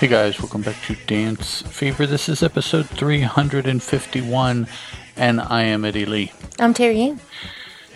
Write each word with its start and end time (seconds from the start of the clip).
Hey 0.00 0.08
guys, 0.08 0.40
welcome 0.40 0.62
back 0.62 0.80
to 0.86 0.94
Dance 1.06 1.60
Fever. 1.60 2.06
This 2.06 2.30
is 2.30 2.42
episode 2.42 2.88
351, 2.88 4.66
and 5.14 5.40
I 5.42 5.62
am 5.64 5.84
Eddie 5.84 6.06
Lee. 6.06 6.32
I'm 6.58 6.72
Terry 6.72 7.02
Ann. 7.02 7.20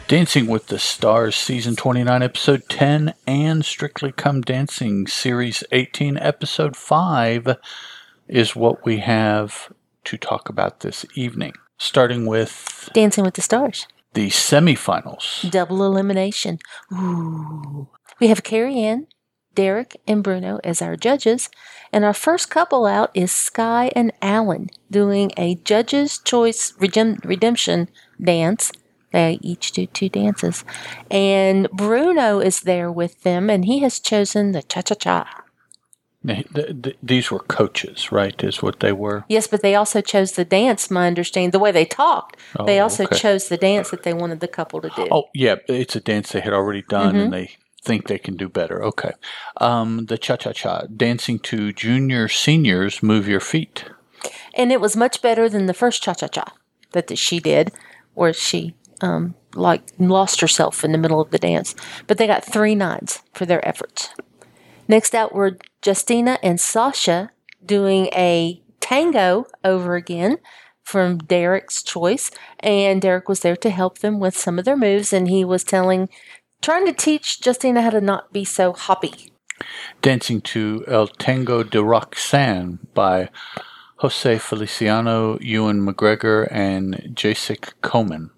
Dancing 0.06 0.46
with 0.46 0.66
the 0.66 0.78
Stars, 0.78 1.34
season 1.34 1.76
29, 1.76 2.22
episode 2.22 2.68
10, 2.68 3.14
and 3.26 3.64
Strictly 3.64 4.12
Come 4.12 4.42
Dancing, 4.42 5.06
series 5.06 5.64
18, 5.72 6.18
episode 6.18 6.76
5 6.76 7.56
is 8.28 8.54
what 8.54 8.84
we 8.84 8.98
have 8.98 9.72
to 10.04 10.18
talk 10.18 10.50
about 10.50 10.80
this 10.80 11.06
evening. 11.14 11.54
Starting 11.78 12.26
with 12.26 12.90
Dancing 12.92 13.24
with 13.24 13.32
the 13.32 13.40
Stars. 13.40 13.86
the 14.12 14.28
semifinals. 14.28 15.50
Double 15.50 15.82
elimination. 15.86 16.58
Ooh. 16.92 17.88
We 18.20 18.26
have 18.26 18.42
Carrie 18.42 18.78
Ann, 18.78 19.06
Derek, 19.54 19.96
and 20.06 20.22
Bruno 20.22 20.60
as 20.64 20.82
our 20.82 20.96
judges. 20.96 21.48
And 21.92 22.04
our 22.04 22.14
first 22.14 22.50
couple 22.50 22.86
out 22.86 23.10
is 23.14 23.30
Skai 23.30 23.92
and 23.94 24.12
Alan 24.20 24.68
doing 24.90 25.30
a 25.36 25.54
Judge's 25.56 26.18
Choice 26.18 26.72
Redem- 26.78 27.24
Redemption 27.24 27.88
dance. 28.20 28.72
They 29.12 29.38
each 29.42 29.70
do 29.72 29.86
two 29.86 30.08
dances. 30.08 30.64
And 31.10 31.68
Bruno 31.70 32.40
is 32.40 32.62
there 32.62 32.90
with 32.90 33.22
them, 33.22 33.48
and 33.48 33.64
he 33.64 33.78
has 33.80 34.00
chosen 34.00 34.52
the 34.52 34.62
cha 34.62 34.82
cha 34.82 34.94
cha. 34.96 35.40
Now, 36.26 36.42
th- 36.54 36.82
th- 36.82 36.96
These 37.02 37.30
were 37.30 37.38
coaches, 37.40 38.10
right? 38.10 38.42
Is 38.42 38.62
what 38.62 38.80
they 38.80 38.92
were. 38.92 39.24
Yes, 39.28 39.46
but 39.46 39.60
they 39.62 39.74
also 39.74 40.00
chose 40.00 40.32
the 40.32 40.44
dance, 40.44 40.90
my 40.90 41.06
understanding, 41.06 41.50
the 41.50 41.58
way 41.58 41.70
they 41.70 41.84
talked. 41.84 42.38
they 42.66 42.80
Oh, 42.80 42.84
also 42.84 43.04
okay. 43.04 43.18
chose 43.18 43.48
the 43.48 43.58
dance 43.58 43.90
that 43.90 44.04
they 44.04 44.14
wanted 44.14 44.40
the 44.40 44.48
couple 44.48 44.80
to 44.80 44.88
do. 44.96 45.06
Oh, 45.12 45.24
yeah, 45.34 45.56
it's 45.68 45.94
a 45.94 46.00
dance 46.00 46.32
they 46.32 46.40
had 46.40 46.54
already 46.54 46.82
done, 46.88 47.14
Mm-hmm. 47.14 47.20
and 47.24 47.32
they 47.32 47.50
think 47.84 48.06
they 48.06 48.18
can 48.18 48.36
do 48.36 48.48
better. 48.48 48.82
Okay. 48.84 49.12
Um, 49.60 50.06
the 50.06 50.18
cha 50.18 50.36
cha 50.36 50.52
cha, 50.52 50.82
dancing 50.86 51.38
to 51.40 51.72
Junior 51.72 52.28
Senior's, 52.28 53.02
move 53.02 53.28
your 53.28 53.40
feet. 53.40 53.84
and 54.54 54.72
it 54.72 54.80
was 54.80 54.96
much 54.96 55.20
better 55.22 55.48
than 55.48 55.66
the 55.66 55.74
first 55.74 56.02
cha 56.02 56.14
cha 56.14 56.28
cha 56.28 56.54
that 56.92 57.18
she 57.18 57.40
did, 57.40 57.72
where 58.14 58.32
she 58.32 58.74
um, 59.00 59.34
like 59.54 59.82
lost 59.98 60.40
herself 60.40 60.84
in 60.84 60.92
the 60.92 60.98
middle 60.98 61.20
of 61.20 61.30
the 61.30 61.38
dance. 61.38 61.74
But 62.06 62.18
they 62.18 62.26
got 62.26 62.44
three 62.44 62.74
nines 62.74 63.20
for 63.32 63.46
their 63.46 63.66
efforts. 63.68 64.10
Next 64.88 65.14
out 65.14 65.34
were 65.34 65.58
Justina 65.84 66.38
and 66.42 66.60
Sasha 66.60 67.30
doing 67.64 68.06
a 68.14 68.62
tango 68.80 69.46
over 69.62 69.94
again 69.96 70.38
from 70.82 71.16
Derek's 71.18 71.82
choice, 71.82 72.30
and 72.60 73.00
Derek 73.00 73.28
was 73.28 73.40
there 73.40 73.56
to 73.56 73.70
help 73.70 73.98
them 73.98 74.20
with 74.20 74.36
some 74.36 74.58
of 74.58 74.66
their 74.66 74.76
moves, 74.76 75.12
and 75.12 75.28
he 75.28 75.42
was 75.44 75.64
telling, 75.64 76.08
trying 76.64 76.86
to 76.86 76.94
teach 76.94 77.44
Justina 77.44 77.82
how 77.82 77.90
to 77.90 78.00
not 78.00 78.32
be 78.32 78.42
so 78.42 78.72
hoppy. 78.72 79.30
Dancing 80.00 80.40
to 80.40 80.82
El 80.88 81.06
Tango 81.06 81.62
de 81.62 81.84
Roxanne 81.84 82.78
by 82.94 83.28
Jose 83.96 84.38
Feliciano, 84.38 85.38
Ewan 85.40 85.86
McGregor, 85.86 86.48
and 86.50 86.94
Jacek 87.14 87.74
Koman. 87.82 88.30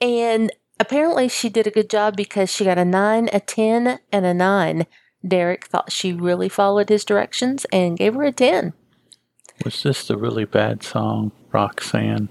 And 0.00 0.50
apparently 0.80 1.28
she 1.28 1.50
did 1.50 1.66
a 1.66 1.70
good 1.70 1.90
job 1.90 2.16
because 2.16 2.50
she 2.50 2.64
got 2.64 2.78
a 2.78 2.84
9, 2.84 3.28
a 3.30 3.40
10, 3.40 3.98
and 4.10 4.26
a 4.26 4.32
9. 4.32 4.86
Derek 5.26 5.66
thought 5.66 5.92
she 5.92 6.14
really 6.14 6.48
followed 6.48 6.88
his 6.88 7.04
directions 7.04 7.66
and 7.70 7.98
gave 7.98 8.14
her 8.14 8.24
a 8.24 8.32
10. 8.32 8.72
Was 9.64 9.82
this 9.82 10.06
the 10.06 10.16
really 10.16 10.46
bad 10.46 10.82
song, 10.82 11.30
Roxanne? 11.52 12.28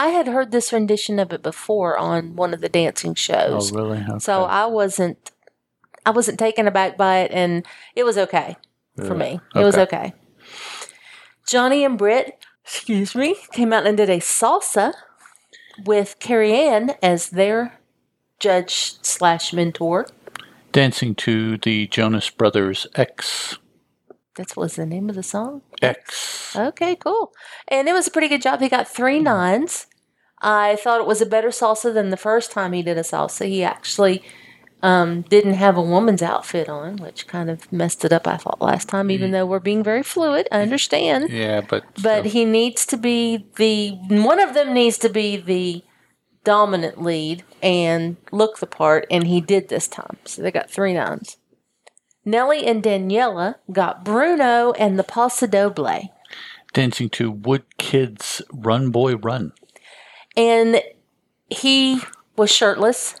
I 0.00 0.08
had 0.08 0.26
heard 0.28 0.50
this 0.50 0.72
rendition 0.72 1.18
of 1.18 1.30
it 1.30 1.42
before 1.42 1.98
on 1.98 2.34
one 2.34 2.54
of 2.54 2.62
the 2.62 2.70
dancing 2.70 3.14
shows. 3.14 3.50
Oh, 3.50 3.58
shows. 3.60 3.72
really? 3.72 3.98
Okay. 3.98 4.18
So 4.18 4.44
I 4.44 4.64
wasn't 4.66 5.30
I 6.06 6.10
wasn't 6.10 6.38
taken 6.38 6.66
aback 6.66 6.96
by 6.96 7.18
it 7.18 7.30
and 7.32 7.66
it 7.94 8.04
was 8.04 8.16
okay 8.16 8.56
for 8.96 9.08
Yeah. 9.08 9.12
me. 9.12 9.40
It 9.54 9.62
was 9.62 9.76
Okay. 9.76 9.82
okay. 9.82 10.14
Johnny 11.46 11.84
and 11.84 11.98
Britt, 11.98 12.38
excuse 12.64 13.14
me, 13.14 13.36
came 13.52 13.72
out 13.74 13.86
and 13.86 13.96
did 13.98 14.08
a 14.08 14.18
salsa 14.20 14.94
with 15.84 16.16
Carrie 16.18 16.54
Ann 16.54 16.94
as 17.02 17.28
their 17.30 17.78
judge 18.38 18.94
slash 19.02 19.52
mentor. 19.52 20.06
Dancing 20.72 21.14
to 21.16 21.58
the 21.58 21.86
Jonas 21.88 22.30
Brothers 22.30 22.86
X. 22.94 23.58
That's 24.36 24.56
what 24.56 24.62
was 24.64 24.76
the 24.76 24.86
name 24.86 25.10
of 25.10 25.16
the 25.16 25.22
song. 25.22 25.60
X. 25.82 26.56
Okay, 26.56 26.96
cool. 26.96 27.32
And 27.68 27.88
it 27.88 27.92
was 27.92 28.06
a 28.06 28.10
pretty 28.10 28.28
good 28.28 28.40
job. 28.40 28.60
He 28.60 28.68
got 28.70 28.88
three 28.88 29.18
nines. 29.20 29.86
I 30.40 30.76
thought 30.76 31.00
it 31.00 31.06
was 31.06 31.20
a 31.20 31.26
better 31.26 31.48
salsa 31.48 31.92
than 31.92 32.10
the 32.10 32.16
first 32.16 32.50
time 32.50 32.72
he 32.72 32.82
did 32.82 32.96
a 32.96 33.02
salsa. 33.02 33.46
He 33.46 33.62
actually 33.62 34.22
um, 34.82 35.22
didn't 35.22 35.54
have 35.54 35.76
a 35.76 35.82
woman's 35.82 36.22
outfit 36.22 36.68
on, 36.68 36.96
which 36.96 37.26
kind 37.26 37.50
of 37.50 37.70
messed 37.72 38.04
it 38.04 38.12
up, 38.12 38.26
I 38.26 38.36
thought, 38.36 38.62
last 38.62 38.88
time, 38.88 39.10
even 39.10 39.30
though 39.30 39.44
we're 39.44 39.58
being 39.58 39.82
very 39.82 40.02
fluid. 40.02 40.48
I 40.50 40.62
understand. 40.62 41.30
Yeah, 41.30 41.60
but. 41.60 41.84
But 42.02 42.20
still. 42.20 42.32
he 42.32 42.44
needs 42.44 42.86
to 42.86 42.96
be 42.96 43.46
the 43.56 43.90
one 44.22 44.40
of 44.40 44.54
them 44.54 44.72
needs 44.72 44.98
to 44.98 45.08
be 45.08 45.36
the 45.36 45.84
dominant 46.44 47.02
lead 47.02 47.44
and 47.62 48.16
look 48.32 48.58
the 48.58 48.66
part, 48.66 49.06
and 49.10 49.26
he 49.26 49.40
did 49.40 49.68
this 49.68 49.86
time. 49.86 50.16
So 50.24 50.42
they 50.42 50.50
got 50.50 50.70
three 50.70 50.94
nines. 50.94 51.36
Nelly 52.24 52.66
and 52.66 52.82
Daniella 52.82 53.56
got 53.72 54.04
Bruno 54.04 54.72
and 54.72 54.98
the 54.98 55.04
Paso 55.04 55.46
Doble. 55.46 56.10
dancing 56.72 57.08
to 57.10 57.30
Wood 57.30 57.64
Kids 57.78 58.42
Run 58.52 58.90
Boy 58.90 59.16
Run. 59.16 59.52
And 60.36 60.82
he 61.48 62.00
was 62.36 62.50
shirtless, 62.50 63.20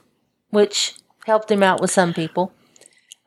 which 0.50 0.94
helped 1.26 1.50
him 1.50 1.62
out 1.62 1.80
with 1.80 1.90
some 1.90 2.14
people. 2.14 2.52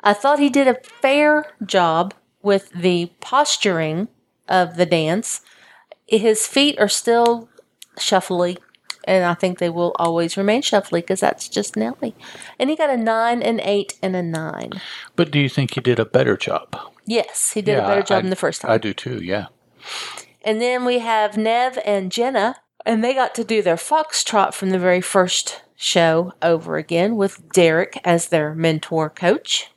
I 0.01 0.13
thought 0.13 0.39
he 0.39 0.49
did 0.49 0.67
a 0.67 0.79
fair 1.01 1.45
job 1.65 2.13
with 2.41 2.69
the 2.71 3.11
posturing 3.21 4.07
of 4.49 4.75
the 4.75 4.85
dance. 4.85 5.41
His 6.07 6.45
feet 6.47 6.77
are 6.79 6.89
still 6.89 7.47
shuffly, 7.97 8.57
and 9.05 9.23
I 9.23 9.33
think 9.33 9.59
they 9.59 9.69
will 9.69 9.93
always 9.97 10.35
remain 10.35 10.61
shuffly 10.61 10.99
because 10.99 11.21
that's 11.21 11.47
just 11.47 11.77
Nelly. 11.77 12.15
And 12.59 12.69
he 12.69 12.75
got 12.75 12.89
a 12.89 12.97
nine, 12.97 13.41
an 13.41 13.61
eight, 13.61 13.97
and 14.01 14.15
a 14.15 14.23
nine. 14.23 14.71
But 15.15 15.31
do 15.31 15.39
you 15.39 15.47
think 15.47 15.75
he 15.75 15.81
did 15.81 15.99
a 15.99 16.05
better 16.05 16.35
job? 16.35 16.75
Yes, 17.05 17.51
he 17.53 17.61
did 17.61 17.73
Yeah, 17.73 17.85
a 17.85 17.87
better 17.87 18.03
job 18.03 18.17
I- 18.17 18.21
than 18.21 18.29
the 18.29 18.35
first 18.35 18.61
time. 18.61 18.71
I 18.71 18.77
do 18.77 18.93
too, 18.93 19.21
yeah. 19.23 19.47
And 20.43 20.59
then 20.61 20.83
we 20.83 20.99
have 20.99 21.37
Nev 21.37 21.79
and 21.85 22.11
Jenna, 22.11 22.57
and 22.85 23.03
they 23.03 23.13
got 23.13 23.35
to 23.35 23.43
do 23.43 23.61
their 23.61 23.75
foxtrot 23.75 24.53
from 24.53 24.69
the 24.69 24.79
very 24.79 25.01
first 25.01 25.61
show 25.75 26.33
over 26.41 26.77
again 26.77 27.15
with 27.15 27.51
Derek 27.51 27.99
as 28.03 28.27
their 28.27 28.53
mentor 28.53 29.09
coach. 29.09 29.71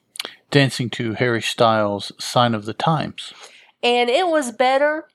Dancing 0.50 0.90
to 0.90 1.14
Harry 1.14 1.42
Styles' 1.42 2.12
Sign 2.18 2.54
of 2.54 2.64
the 2.64 2.74
Times. 2.74 3.32
And 3.82 4.08
it 4.08 4.28
was 4.28 4.52
better, 4.52 5.08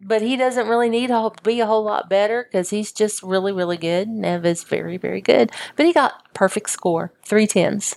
but 0.00 0.22
he 0.22 0.36
doesn't 0.36 0.68
really 0.68 0.88
need 0.88 1.08
to 1.08 1.32
be 1.42 1.60
a 1.60 1.66
whole 1.66 1.84
lot 1.84 2.08
better 2.08 2.44
because 2.44 2.70
he's 2.70 2.92
just 2.92 3.22
really, 3.22 3.52
really 3.52 3.76
good. 3.76 4.08
Nev 4.08 4.46
is 4.46 4.64
very, 4.64 4.96
very 4.96 5.20
good. 5.20 5.52
But 5.76 5.86
he 5.86 5.92
got 5.92 6.34
perfect 6.34 6.70
score, 6.70 7.12
three 7.24 7.46
tens. 7.46 7.96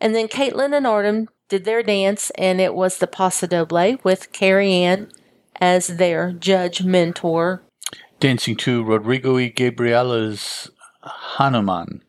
And 0.00 0.14
then 0.14 0.28
Kaitlyn 0.28 0.76
and 0.76 0.86
Artem 0.86 1.28
did 1.48 1.64
their 1.64 1.82
dance, 1.82 2.30
and 2.36 2.60
it 2.60 2.74
was 2.74 2.98
the 2.98 3.06
Paso 3.06 3.46
Doble 3.46 3.98
with 4.02 4.32
Carrie 4.32 4.72
Ann 4.72 5.10
as 5.60 5.88
their 5.88 6.32
judge 6.32 6.84
mentor 6.84 7.62
Dancing 8.20 8.56
to 8.56 8.82
Rodrigo 8.82 9.34
y 9.34 9.48
Gabriela's 9.54 10.70
Hanuman. 11.02 12.02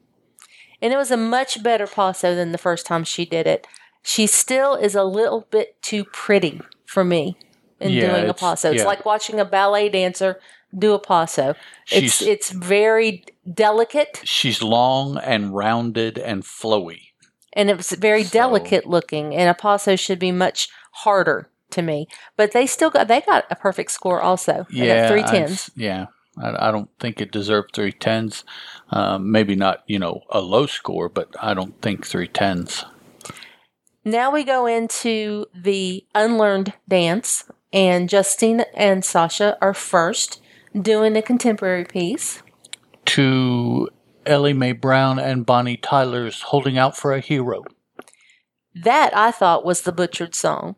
And 0.82 0.94
it 0.94 0.98
was 0.98 1.12
a 1.12 1.18
much 1.18 1.62
better 1.62 1.86
paso 1.88 2.34
than 2.36 2.52
the 2.52 2.58
first 2.58 2.86
time 2.86 3.04
she 3.04 3.26
did 3.26 3.46
it. 3.46 3.68
She 4.02 4.28
still 4.28 4.76
is 4.76 4.96
a 4.96 5.04
little 5.04 5.46
bit 5.52 5.82
too 5.82 6.06
pretty 6.06 6.62
for 6.86 7.04
me 7.04 7.38
in 7.80 7.92
Yeah, 7.92 8.16
doing 8.16 8.30
a 8.30 8.34
paso. 8.34 8.72
It's 8.72 8.80
yeah. 8.82 8.86
like 8.88 9.06
watching 9.06 9.40
a 9.40 9.46
ballet 9.46 9.90
dancer 9.90 10.40
do 10.78 10.94
a 10.94 11.00
paso. 11.00 11.56
It's 11.92 12.22
it's 12.22 12.52
very 12.52 13.26
delicate 13.52 14.22
She's 14.24 14.62
long 14.62 15.18
and 15.18 15.54
rounded 15.56 16.18
and 16.18 16.44
flowy. 16.44 17.10
and 17.54 17.70
it's 17.70 17.94
very 17.96 18.24
So- 18.24 18.32
delicate 18.34 18.86
looking 18.88 19.36
and 19.36 19.50
a 19.50 19.54
paso 19.54 19.96
should 19.96 20.20
be 20.20 20.32
much 20.32 20.70
harder 21.04 21.50
to 21.72 21.82
me. 21.82 22.08
But 22.38 22.52
they 22.52 22.66
still 22.66 22.90
got 22.90 23.08
they 23.08 23.22
got 23.22 23.46
a 23.50 23.56
perfect 23.56 23.92
score 23.92 24.22
also. 24.22 24.66
They 24.70 24.88
yeah. 24.88 25.08
three 25.08 25.24
I've- 25.24 25.56
Yeah. 25.76 26.08
I, 26.38 26.70
I 26.70 26.72
don't 26.72 26.90
think 27.00 27.22
it 27.22 27.32
deserved 27.32 27.72
three 27.74 27.92
tens. 27.92 28.44
Um, 28.92 29.32
maybe 29.32 29.56
not, 29.56 29.84
you 29.88 30.00
know, 30.00 30.22
a 30.30 30.40
low 30.42 30.66
score, 30.68 31.10
but 31.10 31.36
I 31.42 31.54
don't 31.54 31.80
think 31.82 32.06
three 32.06 32.28
tens. 32.28 32.86
Now 34.06 34.32
we 34.32 34.44
go 34.44 34.66
into 34.66 35.46
the 35.54 36.06
unlearned 36.16 36.74
dance, 36.88 37.44
and 37.74 38.10
Justine 38.10 38.62
and 38.74 39.04
Sasha 39.04 39.58
are 39.62 39.74
first 39.74 40.42
doing 40.80 41.18
a 41.18 41.22
contemporary 41.22 41.86
piece. 41.86 42.42
To 43.06 43.90
Ellie 44.26 44.54
Mae 44.54 44.72
Brown 44.72 45.20
and 45.20 45.46
Bonnie 45.46 45.78
Tyler's 45.78 46.44
Holding 46.44 46.78
Out 46.78 46.96
for 46.96 47.14
a 47.14 47.20
Hero. 47.20 47.64
That 48.74 49.16
I 49.16 49.32
thought 49.32 49.66
was 49.66 49.82
the 49.82 49.92
butchered 49.92 50.36
song 50.36 50.76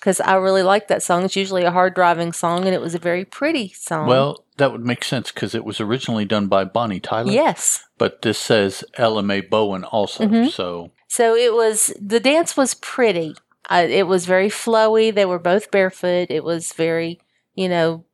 because 0.00 0.20
I 0.20 0.34
really 0.36 0.62
like 0.62 0.88
that 0.88 1.02
song. 1.02 1.24
It's 1.24 1.36
usually 1.36 1.64
a 1.64 1.70
hard 1.70 1.94
driving 1.94 2.32
song, 2.32 2.64
and 2.64 2.74
it 2.74 2.80
was 2.80 2.94
a 2.94 2.98
very 2.98 3.24
pretty 3.24 3.68
song. 3.72 4.06
Well, 4.06 4.44
that 4.56 4.72
would 4.72 4.84
make 4.84 5.04
sense 5.04 5.30
because 5.32 5.54
it 5.54 5.64
was 5.64 5.80
originally 5.80 6.24
done 6.24 6.46
by 6.48 6.64
Bonnie 6.64 7.00
Tyler. 7.00 7.32
yes. 7.32 7.84
But 7.98 8.22
this 8.22 8.38
says 8.38 8.84
Ella 8.94 9.22
Mae 9.22 9.40
Bowen 9.40 9.82
also. 9.84 10.24
Mhm. 10.24 10.50
So 10.52 10.92
So 11.08 11.34
it 11.34 11.52
was 11.52 11.92
the 12.00 12.20
dance 12.20 12.56
was 12.56 12.74
pretty. 12.74 13.34
I, 13.68 13.82
it 13.82 14.06
was 14.06 14.24
very 14.24 14.48
flowy. 14.48 15.12
They 15.14 15.24
were 15.26 15.38
both 15.38 15.70
barefoot. 15.70 16.30
It 16.30 16.42
was 16.44 16.72
very, 16.72 17.20
you 17.54 17.68
know, 17.68 18.04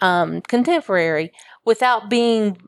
um, 0.00 0.40
contemporary 0.42 1.32
without 1.64 2.08
being 2.10 2.58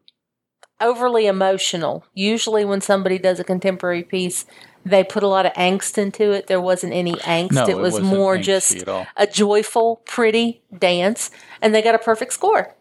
overly 0.80 1.26
emotional. 1.26 2.04
Usually, 2.14 2.64
when 2.64 2.80
somebody 2.80 3.19
does 3.19 3.38
a 3.38 3.44
contemporary 3.44 4.02
piece, 4.02 4.44
they 4.84 5.05
put 5.05 5.23
a 5.23 5.29
lot 5.29 5.46
of 5.46 5.52
angst 5.52 5.99
into 5.99 6.32
it. 6.32 6.46
There 6.46 6.61
wasn't 6.61 6.93
any 6.93 7.12
angst. 7.12 7.52
No, 7.52 7.67
it 7.69 7.79
was 7.79 8.00
more 8.00 8.38
just 8.38 8.84
a 9.17 9.26
joyful, 9.26 10.02
pretty 10.06 10.62
dance, 10.76 11.31
and 11.61 11.75
they 11.75 11.82
got 11.82 11.94
a 11.94 11.99
perfect 11.99 12.32
score. 12.32 12.75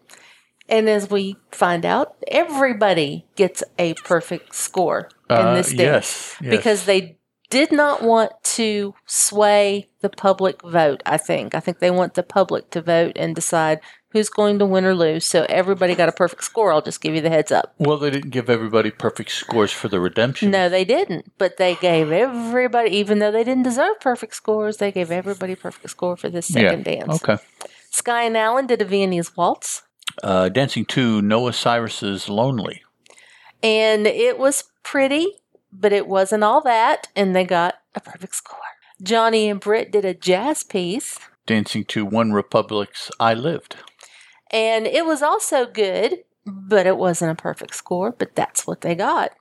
And 0.68 0.88
as 0.88 1.10
we 1.10 1.36
find 1.50 1.84
out, 1.84 2.16
everybody 2.28 3.26
gets 3.36 3.62
a 3.78 3.94
perfect 3.94 4.54
score 4.54 5.08
in 5.28 5.36
Uh, 5.36 5.54
this 5.54 5.68
dance 5.68 5.78
yes, 5.78 6.36
yes. 6.40 6.50
because 6.50 6.84
they 6.84 7.18
did 7.50 7.70
not 7.72 8.02
want 8.02 8.32
to 8.42 8.94
sway 9.06 9.90
the 10.00 10.08
public 10.08 10.62
vote. 10.62 11.02
I 11.04 11.18
think. 11.18 11.54
I 11.54 11.60
think 11.60 11.80
they 11.80 11.90
want 11.90 12.14
the 12.14 12.22
public 12.22 12.70
to 12.70 12.80
vote 12.80 13.12
and 13.16 13.34
decide 13.34 13.80
who's 14.12 14.28
going 14.28 14.58
to 14.58 14.66
win 14.66 14.84
or 14.84 14.94
lose. 14.94 15.24
So 15.24 15.46
everybody 15.48 15.94
got 15.94 16.08
a 16.08 16.12
perfect 16.12 16.44
score. 16.44 16.72
I'll 16.72 16.82
just 16.82 17.00
give 17.00 17.14
you 17.14 17.20
the 17.20 17.30
heads 17.30 17.50
up. 17.50 17.74
Well, 17.78 17.98
they 17.98 18.10
didn't 18.10 18.30
give 18.30 18.48
everybody 18.50 18.90
perfect 18.90 19.30
scores 19.30 19.72
for 19.72 19.88
the 19.88 20.00
redemption. 20.00 20.50
No, 20.50 20.68
they 20.68 20.84
didn't. 20.84 21.32
But 21.38 21.56
they 21.56 21.74
gave 21.76 22.12
everybody, 22.12 22.90
even 22.96 23.18
though 23.18 23.30
they 23.32 23.44
didn't 23.44 23.64
deserve 23.64 24.00
perfect 24.00 24.34
scores, 24.34 24.76
they 24.76 24.92
gave 24.92 25.10
everybody 25.10 25.54
perfect 25.54 25.90
score 25.90 26.16
for 26.16 26.28
this 26.28 26.46
second 26.46 26.86
yeah. 26.86 27.00
dance. 27.00 27.22
Okay. 27.22 27.42
Skai 27.92 28.26
and 28.26 28.36
Alan 28.36 28.66
did 28.66 28.80
a 28.80 28.84
Viennese 28.86 29.36
waltz, 29.36 29.82
Uh, 30.22 30.48
dancing 30.48 30.84
to 30.86 31.20
Noah 31.22 31.52
Cyrus's 31.52 32.28
"Lonely." 32.28 32.82
and 33.62 34.06
it 34.06 34.38
was 34.38 34.64
pretty, 34.82 35.26
but 35.72 35.92
it 35.92 36.06
wasn't 36.08 36.42
all 36.42 36.60
that, 36.62 37.08
and 37.14 37.36
they 37.36 37.44
got 37.44 37.76
a 37.94 38.00
perfect 38.00 38.34
score. 38.34 38.58
Johnny 39.02 39.48
and 39.48 39.60
Britt 39.60 39.92
did 39.92 40.04
a 40.04 40.14
jazz 40.14 40.62
piece, 40.64 41.18
Dancing 41.44 41.84
to 41.86 42.06
OneRepublic's 42.06 43.10
"I 43.18 43.34
Lived." 43.34 43.76
And 44.52 44.86
it 44.86 45.06
was 45.06 45.22
also 45.22 45.66
good, 45.66 46.24
mm-hmm. 46.46 46.68
but 46.68 46.86
it 46.86 46.96
wasn't 46.96 47.32
a 47.32 47.42
perfect 47.42 47.74
score, 47.74 48.12
but 48.12 48.34
that's 48.34 48.66
what 48.66 48.82
they 48.82 48.94
got. 48.94 49.32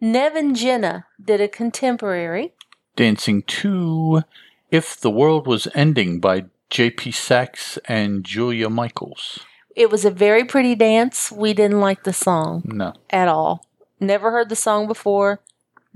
Nevin 0.00 0.46
and 0.48 0.56
Jenna 0.56 1.06
did 1.22 1.40
a 1.40 1.48
contemporary, 1.48 2.54
Dancing 2.96 3.42
to 3.42 4.22
"If 4.70 4.98
the 5.00 5.10
World 5.10 5.46
Was 5.46 5.68
Ending" 5.74 6.20
by 6.20 6.46
J.P. 6.70 7.12
Saxe 7.12 7.78
and 7.86 8.24
Julia 8.24 8.68
Michaels. 8.68 9.40
It 9.76 9.90
was 9.90 10.04
a 10.04 10.10
very 10.10 10.44
pretty 10.44 10.74
dance. 10.74 11.30
We 11.32 11.52
didn't 11.54 11.80
like 11.80 12.02
the 12.04 12.12
song 12.12 12.62
No. 12.64 12.92
at 13.10 13.28
all. 13.28 13.64
Never 14.00 14.30
heard 14.32 14.48
the 14.48 14.56
song 14.56 14.86
before. 14.88 15.40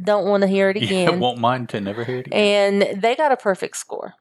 Don't 0.03 0.27
want 0.27 0.43
to 0.43 0.47
hear 0.49 0.71
it 0.71 0.77
Yeah, 0.83 1.09
again. 1.09 1.21
won't 1.21 1.39
mind 1.39 1.69
to 1.71 1.81
never 1.81 2.05
hear 2.05 2.19
it 2.19 2.27
again. 2.29 2.83
and 2.83 3.03
they 3.03 3.15
got 3.17 3.33
a 3.33 3.37
perfect 3.37 3.77
score. 3.77 4.15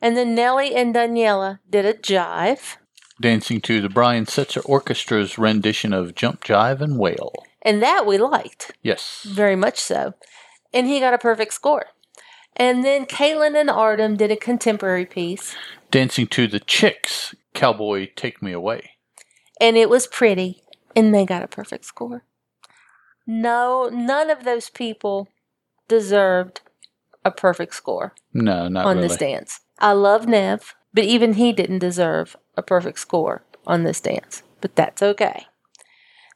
And 0.00 0.16
then 0.16 0.34
Nelly 0.34 0.74
and 0.74 0.94
Daniella 0.94 1.60
did 1.68 1.84
a 1.84 1.94
jive, 1.94 2.76
Dancing 3.22 3.60
to 3.62 3.80
the 3.80 3.88
Brian 3.88 4.26
Setzer 4.26 4.62
Orchestra's 4.66 5.38
rendition 5.38 5.92
of 5.94 6.14
Jump, 6.14 6.42
Jive, 6.44 6.80
and 6.82 6.98
Wail. 6.98 7.32
and 7.62 7.80
that 7.80 8.04
we 8.04 8.18
liked 8.18 8.72
Yes. 8.82 9.24
very 9.26 9.54
much 9.56 9.78
so. 9.78 10.14
And 10.74 10.88
he 10.88 10.98
got 11.00 11.14
a 11.14 11.18
perfect 11.18 11.54
score. 11.54 11.86
And 12.56 12.84
then 12.84 13.06
Kaitlyn 13.06 13.58
and 13.58 13.70
Artem 13.70 14.16
did 14.16 14.30
a 14.32 14.36
contemporary 14.36 15.06
piece, 15.06 15.54
Dancing 15.92 16.26
to 16.28 16.46
the 16.48 16.58
Chicks, 16.60 17.34
Cowboy, 17.54 18.08
Take 18.16 18.42
Me 18.42 18.52
Away. 18.52 18.90
and 19.60 19.76
it 19.76 19.88
was 19.88 20.06
pretty, 20.08 20.62
and 20.96 21.14
they 21.14 21.24
got 21.24 21.42
a 21.44 21.46
perfect 21.48 21.84
score. 21.84 22.24
No, 23.26 23.88
none 23.92 24.28
of 24.30 24.42
those 24.44 24.68
people 24.68 25.28
deserved 25.86 26.60
a 27.24 27.30
perfect 27.30 27.74
score 27.76 28.14
No, 28.34 28.66
not 28.66 28.84
on 28.86 28.96
really. 28.96 29.08
this 29.08 29.16
dance. 29.16 29.60
I 29.78 29.92
love 29.92 30.26
Nev, 30.26 30.74
but 30.92 31.04
even 31.04 31.34
he 31.34 31.52
didn't 31.52 31.78
deserve 31.78 32.36
a 32.56 32.62
perfect 32.62 32.98
score 32.98 33.42
on 33.66 33.84
this 33.84 34.00
dance. 34.00 34.42
But 34.60 34.76
that's 34.76 35.02
okay. 35.02 35.46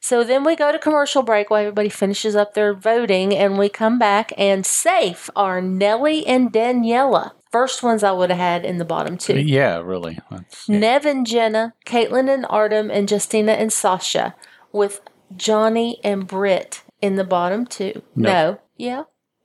So 0.00 0.22
then 0.22 0.44
we 0.44 0.54
go 0.54 0.70
to 0.70 0.78
commercial 0.78 1.22
break 1.22 1.50
while 1.50 1.60
everybody 1.60 1.88
finishes 1.88 2.36
up 2.36 2.54
their 2.54 2.74
voting, 2.74 3.34
and 3.34 3.58
we 3.58 3.68
come 3.68 3.98
back 3.98 4.32
and 4.36 4.64
safe 4.64 5.28
are 5.34 5.60
Nelly 5.60 6.24
and 6.26 6.52
Daniella. 6.52 7.34
First 7.50 7.82
ones 7.82 8.04
I 8.04 8.12
would 8.12 8.30
have 8.30 8.38
had 8.38 8.64
in 8.64 8.78
the 8.78 8.84
bottom 8.84 9.16
two. 9.16 9.38
Yeah, 9.40 9.78
really. 9.78 10.18
That's, 10.30 10.68
yeah. 10.68 10.78
Nev 10.78 11.06
and 11.06 11.26
Jenna, 11.26 11.74
Kaitlyn 11.86 12.32
and 12.32 12.46
Artem, 12.48 12.90
and 12.90 13.10
Justina 13.10 13.52
and 13.52 13.72
Sasha, 13.72 14.34
with 14.72 15.00
Johnny 15.36 15.98
and 16.04 16.26
Britt 16.26 16.82
in 17.00 17.16
the 17.16 17.24
bottom 17.24 17.66
two. 17.66 18.02
No. 18.14 18.30
No. 18.30 18.60
Yeah. 18.76 19.02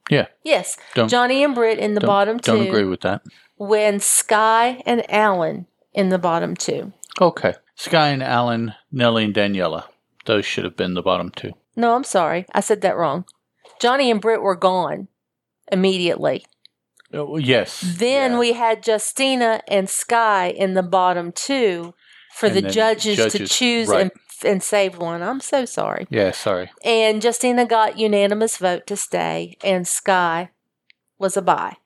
Yeah. 0.10 0.26
Yes. 0.44 0.78
Don't- 0.94 1.10
Johnny 1.10 1.44
and 1.44 1.56
Britt 1.56 1.80
in 1.80 1.94
the 1.96 2.02
Don't- 2.02 2.08
bottom 2.08 2.40
two. 2.40 2.52
Don't 2.52 2.68
agree 2.68 2.84
with 2.86 3.02
that. 3.02 3.22
When 3.58 3.96
Skai 4.00 4.82
and 4.86 5.10
Alan 5.12 5.66
in 5.94 6.10
the 6.10 6.18
bottom 6.20 6.56
two. 6.56 6.94
Okay. 7.20 7.54
Skai 7.78 8.14
and 8.14 8.24
Alan, 8.24 8.74
Nelly 8.92 9.26
and 9.26 9.34
Daniella. 9.34 9.90
Those 10.26 10.46
should 10.46 10.64
have 10.64 10.78
been 10.78 10.94
the 10.94 11.02
bottom 11.02 11.30
two. 11.30 11.54
No, 11.76 11.96
I'm 11.96 12.04
sorry. 12.04 12.46
I 12.54 12.60
said 12.60 12.82
that 12.82 12.98
wrong. 12.98 13.26
Johnny 13.80 14.12
and 14.12 14.22
Britt 14.22 14.42
were 14.42 14.56
gone 14.56 15.08
immediately. 15.72 16.46
Oh, 17.14 17.38
yes. 17.38 17.82
Then 17.82 18.34
yeah. 18.34 18.40
we 18.40 18.54
had 18.54 18.86
Justina 18.86 19.62
and 19.68 19.88
Skai 19.88 20.54
in 20.54 20.76
the 20.76 20.84
bottom 20.84 21.32
two 21.32 21.94
for 22.34 22.46
And 22.48 22.56
the 22.56 22.62
then 22.62 22.72
judges, 22.72 23.34
to 23.34 23.48
choose 23.48 23.90
right. 23.90 24.02
and, 24.02 24.12
and 24.46 24.64
save 24.64 24.98
one. 24.98 25.22
I'm 25.22 25.42
so 25.42 25.66
sorry. 25.66 26.08
Yeah, 26.10 26.32
sorry. 26.32 26.72
And 26.86 27.22
Justina 27.24 27.66
got 27.66 27.98
unanimous 27.98 28.58
vote 28.58 28.88
to 28.88 28.96
stay, 28.96 29.58
and 29.64 29.86
Skai 29.86 30.50
was 31.18 31.36
a 31.36 31.42
bye. 31.42 31.78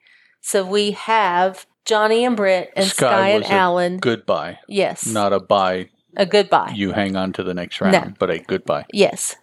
So 0.42 0.64
we 0.66 0.92
have 0.92 1.66
Johnny 1.86 2.26
and 2.26 2.36
Britt 2.36 2.72
and 2.76 2.86
Skai 2.90 3.10
Skai, 3.12 3.36
and 3.36 3.46
Alan. 3.46 3.98
Goodbye. 3.98 4.60
yes, 4.68 5.06
Not 5.06 5.34
a 5.34 5.40
bye, 5.40 5.90
a 6.18 6.26
goodbye. 6.26 6.72
you 6.76 6.92
hang 6.94 7.16
on 7.16 7.32
to 7.34 7.44
the 7.44 7.54
next 7.54 7.80
round, 7.82 7.94
No. 7.94 8.14
but 8.20 8.30
a 8.32 8.40
goodbye. 8.40 8.86
Yes. 8.92 9.36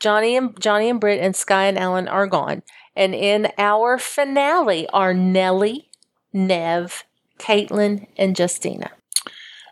Johnny 0.00 0.36
and 0.36 0.58
Johnny 0.60 0.88
and 0.88 1.00
Britt 1.00 1.20
and 1.20 1.34
Skai 1.34 1.68
and 1.68 1.78
Alan 1.78 2.08
are 2.08 2.26
gone. 2.26 2.62
And 2.96 3.14
in 3.14 3.48
our 3.56 3.98
finale 3.98 4.88
are 4.88 5.14
Nelly, 5.14 5.88
Nev, 6.32 7.04
Caitlin, 7.38 8.06
and 8.16 8.36
Justina. 8.38 8.90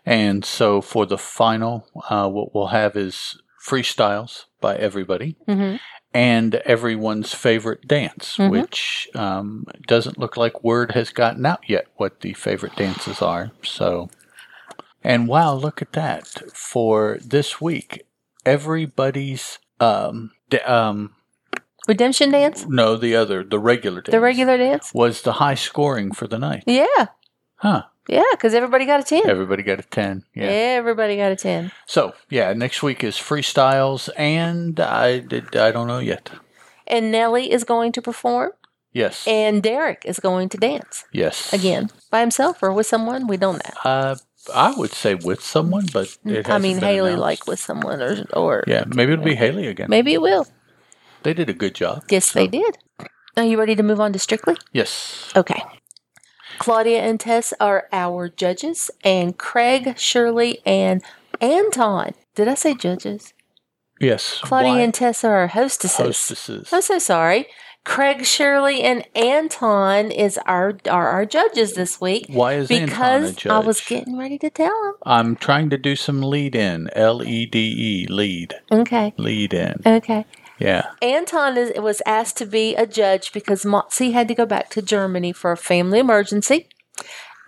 And 0.05 0.43
so 0.43 0.81
for 0.81 1.05
the 1.05 1.17
final, 1.17 1.85
uh, 2.09 2.27
what 2.29 2.55
we'll 2.55 2.67
have 2.67 2.95
is 2.95 3.39
freestyles 3.63 4.45
by 4.59 4.75
everybody 4.75 5.35
hmm 5.47 5.75
and 6.13 6.55
everyone's 6.55 7.33
favorite 7.33 7.87
dance, 7.87 8.35
Mhm. 8.37 8.49
which 8.49 9.07
um, 9.15 9.65
doesn't 9.87 10.17
look 10.17 10.35
like 10.37 10.63
word 10.63 10.91
has 10.91 11.09
gotten 11.11 11.45
out 11.45 11.61
yet 11.67 11.87
what 11.95 12.19
the 12.21 12.33
favorite 12.33 12.75
dances 12.75 13.21
are. 13.21 13.51
So, 13.63 14.09
and 15.03 15.27
wow, 15.27 15.53
look 15.53 15.81
at 15.81 15.93
that 15.93 16.27
for 16.53 17.17
this 17.23 17.61
week. 17.61 18.05
Everybody's 18.45 19.57
um, 19.79 20.31
d- 20.49 20.59
um, 20.59 21.15
Redemption 21.87 22.29
dance? 22.31 22.65
no, 22.67 22.95
the 22.95 23.15
other, 23.15 23.43
the 23.43 23.57
regular 23.57 24.01
dance, 24.01 24.11
The 24.11 24.19
regular 24.19 24.57
dance? 24.57 24.91
was 24.93 25.23
the 25.23 25.33
high 25.33 25.55
scoring 25.55 26.11
for 26.11 26.27
the 26.27 26.37
night. 26.37 26.63
Yeah. 26.67 27.07
Huh? 27.55 27.83
Yeah, 28.11 28.23
because 28.33 28.53
everybody 28.53 28.85
got 28.85 28.99
a 28.99 29.03
10. 29.03 29.29
Everybody 29.29 29.63
got 29.63 29.79
a 29.79 29.83
ten. 29.83 30.23
Yeah. 30.35 30.43
Everybody 30.79 31.15
got 31.15 31.31
a 31.31 31.35
10. 31.37 31.71
So 31.85 32.13
yeah, 32.29 32.51
next 32.53 32.83
week 32.83 33.03
is 33.05 33.15
freestyles, 33.15 34.09
and 34.17 34.79
I 34.79 35.19
did 35.19 35.55
I 35.55 35.71
don't 35.71 35.87
know 35.87 35.99
yet. 35.99 36.29
And 36.87 37.09
Nelly 37.11 37.49
is 37.51 37.63
going 37.63 37.93
to 37.93 38.01
perform, 38.01 38.51
Yes. 38.91 39.25
and 39.25 39.63
Derek 39.63 40.03
is 40.05 40.19
going 40.19 40.49
to 40.49 40.57
dance 40.57 41.05
yes. 41.13 41.53
again 41.53 41.89
by 42.11 42.19
himself 42.19 42.61
or 42.61 42.73
with 42.73 42.85
someone. 42.85 43.27
We 43.27 43.37
don't 43.37 43.61
know. 43.63 43.75
Uh, 43.91 44.15
I 44.53 44.73
would 44.75 44.91
say 44.91 45.15
with 45.15 45.41
someone, 45.41 45.85
but 45.93 46.17
it 46.25 46.49
I 46.49 46.57
mean, 46.57 46.79
Hayley 46.79 47.11
announced. 47.15 47.21
like 47.21 47.47
with 47.47 47.59
someone 47.59 48.01
or, 48.01 48.25
or 48.33 48.63
Yeah, 48.67 48.83
maybe 48.93 49.13
it'll 49.13 49.23
be 49.23 49.35
Hayley 49.35 49.67
again. 49.67 49.87
maybe 49.89 50.13
it 50.13 50.21
will. 50.21 50.45
They 51.23 51.33
did 51.33 51.49
a 51.49 51.53
good 51.53 51.75
job. 51.75 52.03
Yes, 52.09 52.33
they 52.33 52.47
did. 52.47 52.77
Are 53.37 53.45
you 53.45 53.57
ready 53.57 53.75
to 53.75 53.83
move 53.83 54.01
on 54.01 54.11
to 54.13 54.19
Strictly? 54.19 54.55
Yes. 54.73 55.31
Okay. 55.35 55.61
Claudia 56.61 57.01
and 57.01 57.19
Tess 57.19 57.55
are 57.59 57.87
our 57.91 58.29
judges, 58.29 58.91
and 59.03 59.35
Craig, 59.35 59.97
Shirley, 59.97 60.59
and 60.63 61.01
Anton. 61.41 62.13
Did 62.35 62.47
I 62.47 62.53
say 62.53 62.75
judges? 62.75 63.33
Yes. 63.99 64.39
Claudia 64.43 64.73
Why- 64.73 64.79
and 64.81 64.93
Tess 64.93 65.23
are 65.23 65.37
our 65.37 65.47
hostesses. 65.47 65.97
hostesses. 65.97 66.71
I'm 66.71 66.83
so 66.83 66.99
sorry. 66.99 67.47
Craig, 67.83 68.25
Shirley, 68.27 68.83
and 68.83 69.07
Anton 69.15 70.11
is 70.11 70.37
our 70.45 70.77
are 70.87 71.07
our 71.07 71.25
judges 71.25 71.73
this 71.73 71.99
week 71.99 72.27
Why 72.29 72.53
is 72.53 72.69
Anton 72.69 73.23
a 73.23 73.29
because? 73.31 73.45
I 73.47 73.57
was 73.57 73.81
getting 73.81 74.15
ready 74.15 74.37
to 74.37 74.51
tell 74.51 74.67
him. 74.85 74.93
I'm 75.03 75.35
trying 75.35 75.71
to 75.71 75.79
do 75.79 75.95
some 75.95 76.21
lead 76.21 76.53
in. 76.55 76.91
L 76.93 77.23
E 77.23 77.47
D 77.47 77.57
E 77.57 78.07
lead. 78.07 78.53
Okay. 78.71 79.15
Lead 79.17 79.55
in. 79.55 79.81
Okay. 79.83 80.27
Yeah. 80.61 80.91
Anton 81.01 81.57
is, 81.57 81.71
was 81.81 82.01
asked 82.05 82.37
to 82.37 82.45
be 82.45 82.75
a 82.75 82.85
judge 82.85 83.33
because 83.33 83.63
Motsi 83.63 84.13
had 84.13 84.27
to 84.27 84.35
go 84.35 84.45
back 84.45 84.69
to 84.71 84.81
Germany 84.81 85.33
for 85.33 85.51
a 85.51 85.57
family 85.57 85.99
emergency, 85.99 86.67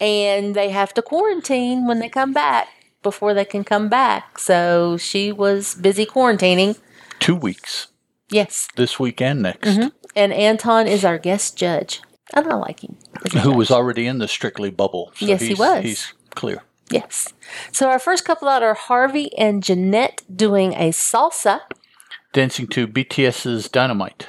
and 0.02 0.56
they 0.56 0.70
have 0.70 0.94
to 0.96 1.02
quarantine 1.02 1.86
when 1.88 2.00
they 2.00 2.10
come 2.10 2.34
back 2.34 2.68
before 3.02 3.34
they 3.34 3.46
can 3.46 3.64
come 3.64 3.90
back. 3.90 4.40
So 4.40 4.98
she 4.98 5.32
was 5.32 5.76
busy 5.76 6.06
quarantining. 6.06 6.80
Two 7.20 7.36
weeks. 7.36 7.88
Yes, 8.30 8.68
This 8.76 9.00
week 9.00 9.22
and 9.22 9.44
next. 9.44 9.70
Mhm. 9.78 9.92
and 10.16 10.34
Anton 10.34 10.88
is 10.88 11.06
our 11.06 11.20
guest 11.20 11.56
judge. 11.58 12.02
And 12.34 12.48
I 12.52 12.56
like 12.56 12.84
him. 12.84 12.98
Who 13.44 13.52
was 13.54 13.70
already 13.70 14.08
in 14.08 14.18
the 14.18 14.28
Strictly 14.28 14.72
bubble. 14.72 15.12
So 15.16 15.26
Yes, 15.28 15.42
he 15.42 15.54
was. 15.54 15.84
He's 15.84 16.14
clear. 16.34 16.64
Yes. 16.90 17.28
So 17.72 17.90
our 17.90 18.00
first 18.00 18.26
couple 18.26 18.48
out 18.48 18.64
are 18.64 18.76
HRVY 18.76 19.30
and 19.38 19.62
Janette 19.64 20.24
doing 20.36 20.74
a 20.74 20.90
salsa. 20.92 21.62
Dancing 22.34 22.68
to 22.68 22.88
BTS's 22.88 23.70
Dynamite. 23.70 24.28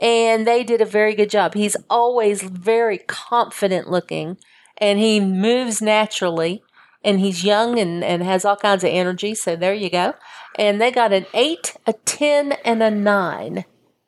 and 0.00 0.46
they 0.46 0.62
did 0.64 0.80
a 0.80 0.84
very 0.86 1.14
good 1.14 1.28
job. 1.30 1.54
He's 1.54 1.76
always 1.90 2.42
very 2.42 2.98
confident 2.98 3.90
looking 3.90 4.38
and 4.78 4.98
he 4.98 5.20
moves 5.20 5.82
naturally 5.82 6.62
and 7.04 7.20
he's 7.20 7.44
young 7.44 7.78
and, 7.78 8.02
and 8.04 8.22
has 8.22 8.44
all 8.44 8.56
kinds 8.56 8.82
of 8.84 8.90
energy. 8.90 9.34
So 9.34 9.56
there 9.56 9.74
you 9.74 9.90
go. 9.90 10.14
And 10.58 10.80
they 10.80 10.90
got 10.90 11.12
an 11.12 11.26
eight, 11.34 11.76
a 11.86 11.92
10, 11.92 12.52
and 12.64 12.82
a 12.82 12.90
nine. 12.90 13.64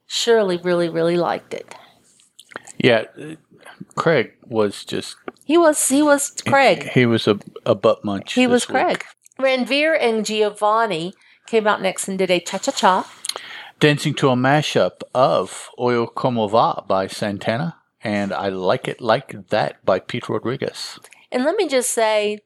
Shirley 0.07 0.57
really, 0.57 0.89
really 0.89 1.17
liked 1.17 1.53
it. 1.55 1.75
Yeah, 2.79 3.05
Craig 3.97 4.33
was 4.47 4.85
just, 4.85 5.17
He 5.45 5.57
was, 5.59 5.89
he 5.89 6.03
was 6.03 6.31
Craig. 6.47 6.91
he 6.95 7.07
was 7.07 7.27
a, 7.29 7.39
a 7.65 7.75
butt 7.75 8.05
munch. 8.05 8.33
He 8.35 8.47
was 8.47 8.69
week. 8.69 8.75
Craig. 8.77 9.05
Ranvir 9.39 9.97
and 10.01 10.25
Giovanni 10.27 11.15
came 11.47 11.67
out 11.67 11.81
next 11.83 12.09
and 12.09 12.19
did 12.19 12.31
a 12.31 12.41
cha 12.41 12.59
cha 12.59 12.73
cha. 12.73 13.11
Dancing 13.83 14.15
to 14.15 14.29
a 14.29 14.37
mashup 14.37 15.01
of 15.12 15.69
Oye 15.77 16.07
Como 16.15 16.47
Va 16.47 16.85
by 16.87 17.09
Santana 17.09 17.79
and 18.05 18.33
I 18.33 18.49
Like 18.49 18.87
It 18.87 19.01
Like 19.01 19.49
That 19.49 19.85
by 19.85 19.99
Pete 19.99 20.29
Rodriguez. 20.29 21.01
And 21.33 21.43
let 21.43 21.57
me 21.57 21.67
just 21.67 21.91
say, 21.91 22.39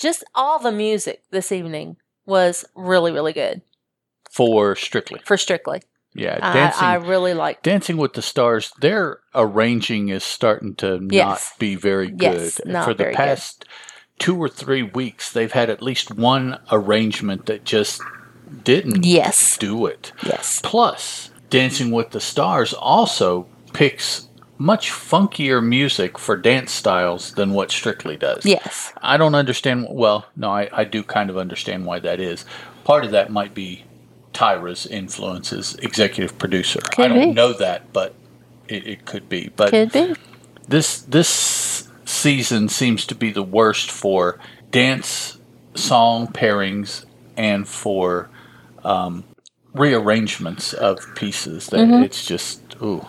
just 0.00 0.24
all 0.34 0.58
the 0.58 0.72
music 0.72 1.22
this 1.30 1.52
evening 1.52 1.98
was 2.26 2.64
really, 2.74 3.12
really 3.12 3.32
good 3.32 3.62
For 4.32 4.74
Strictly. 4.74 5.20
for 5.24 5.36
Strictly. 5.36 5.82
Yeah, 6.16 6.40
dancing. 6.52 6.82
I, 6.84 6.94
I 6.94 6.96
really 6.96 7.32
like 7.32 7.62
Dancing 7.62 7.96
with 7.96 8.14
the 8.14 8.20
Stars, 8.20 8.72
their 8.80 9.20
arranging 9.36 10.08
is 10.08 10.24
starting 10.24 10.74
to 10.78 11.06
Yes. 11.12 11.24
not 11.52 11.58
be 11.60 11.76
very 11.76 12.08
good. 12.10 12.40
Yes, 12.40 12.60
not 12.66 12.86
For 12.86 12.92
the 12.92 13.04
very 13.04 13.12
good. 13.12 13.18
past 13.18 13.66
two 14.18 14.36
or 14.36 14.48
three 14.48 14.82
weeks, 14.82 15.30
they've 15.30 15.52
had 15.52 15.70
at 15.70 15.80
least 15.80 16.10
one 16.10 16.58
arrangement 16.72 17.46
that 17.46 17.62
just 17.64 18.02
didn't 18.64 19.04
Yes. 19.04 19.56
do 19.58 19.86
it. 19.86 20.12
Yes. 20.24 20.60
Plus, 20.62 21.30
Dancing 21.50 21.90
with 21.90 22.10
the 22.10 22.20
Stars 22.20 22.72
also 22.72 23.46
picks 23.72 24.28
much 24.58 24.90
funkier 24.90 25.62
music 25.64 26.18
for 26.18 26.36
dance 26.36 26.70
styles 26.72 27.32
than 27.32 27.52
what 27.52 27.70
Strictly 27.70 28.16
does. 28.16 28.44
Yes. 28.46 28.92
I 29.02 29.16
don't 29.16 29.34
understand. 29.34 29.86
Well, 29.90 30.26
no, 30.36 30.50
I, 30.50 30.68
I 30.72 30.84
do 30.84 31.02
kind 31.02 31.28
of 31.30 31.36
understand 31.36 31.84
why 31.84 31.98
that 32.00 32.20
is. 32.20 32.44
Part 32.84 33.04
of 33.04 33.10
that 33.10 33.30
might 33.30 33.54
be 33.54 33.84
Tyra's 34.32 34.86
influence 34.86 35.52
as 35.52 35.74
executive 35.76 36.38
producer. 36.38 36.80
Could 36.80 37.06
I 37.06 37.08
don't 37.08 37.18
be. 37.30 37.32
know 37.34 37.52
that, 37.54 37.92
but 37.92 38.14
it, 38.68 38.86
it 38.86 39.04
could 39.04 39.28
be. 39.28 39.50
But 39.54 39.70
Could 39.70 39.92
be. 39.92 40.14
this 40.68 41.02
this 41.02 41.88
season 42.04 42.68
seems 42.68 43.04
to 43.06 43.14
be 43.14 43.30
the 43.32 43.42
worst 43.42 43.90
for 43.90 44.38
dance 44.70 45.38
song 45.74 46.28
pairings 46.28 47.04
and 47.36 47.66
for 47.66 48.28
um, 48.84 49.24
rearrangements 49.74 50.72
of 50.72 50.98
pieces. 51.14 51.66
That 51.68 51.78
Mm-hmm. 51.80 52.02
it's 52.04 52.24
just 52.24 52.62
ooh. 52.82 53.04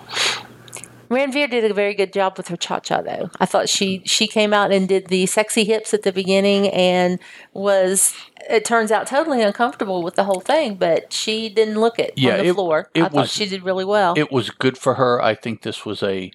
Ranvir 1.10 1.48
did 1.50 1.70
a 1.70 1.74
very 1.76 1.94
good 1.94 2.12
job 2.12 2.38
with 2.38 2.48
her 2.48 2.58
cha 2.58 2.80
cha 2.80 3.02
though. 3.02 3.30
I 3.40 3.46
thought 3.46 3.70
she 3.70 4.02
she 4.06 4.26
came 4.26 4.52
out 4.54 4.72
and 4.72 4.88
did 4.88 5.08
the 5.08 5.26
sexy 5.28 5.64
hips 5.64 5.94
at 5.94 6.02
the 6.02 6.12
beginning 6.12 6.70
and 6.70 7.20
was 7.54 8.16
it 8.50 8.66
turns 8.66 8.92
out 8.92 9.06
totally 9.08 9.42
uncomfortable 9.42 10.02
with 10.02 10.16
the 10.16 10.24
whole 10.24 10.40
thing, 10.40 10.76
but 10.76 11.14
she 11.14 11.50
didn't 11.50 11.80
look 11.80 12.00
it 12.00 12.14
Yeah, 12.18 12.34
on 12.34 12.38
the 12.40 12.46
it- 12.48 12.54
floor. 12.54 12.90
it 12.96 13.02
I 13.04 13.10
thought 13.10 13.14
was- 13.14 13.32
she 13.32 13.46
did 13.46 13.64
really 13.64 13.86
well. 13.86 14.16
It 14.18 14.32
was 14.32 14.50
good 14.50 14.78
for 14.78 14.96
her. 14.96 15.22
I 15.22 15.36
think 15.36 15.62
this 15.62 15.86
was 15.86 16.02
a 16.02 16.32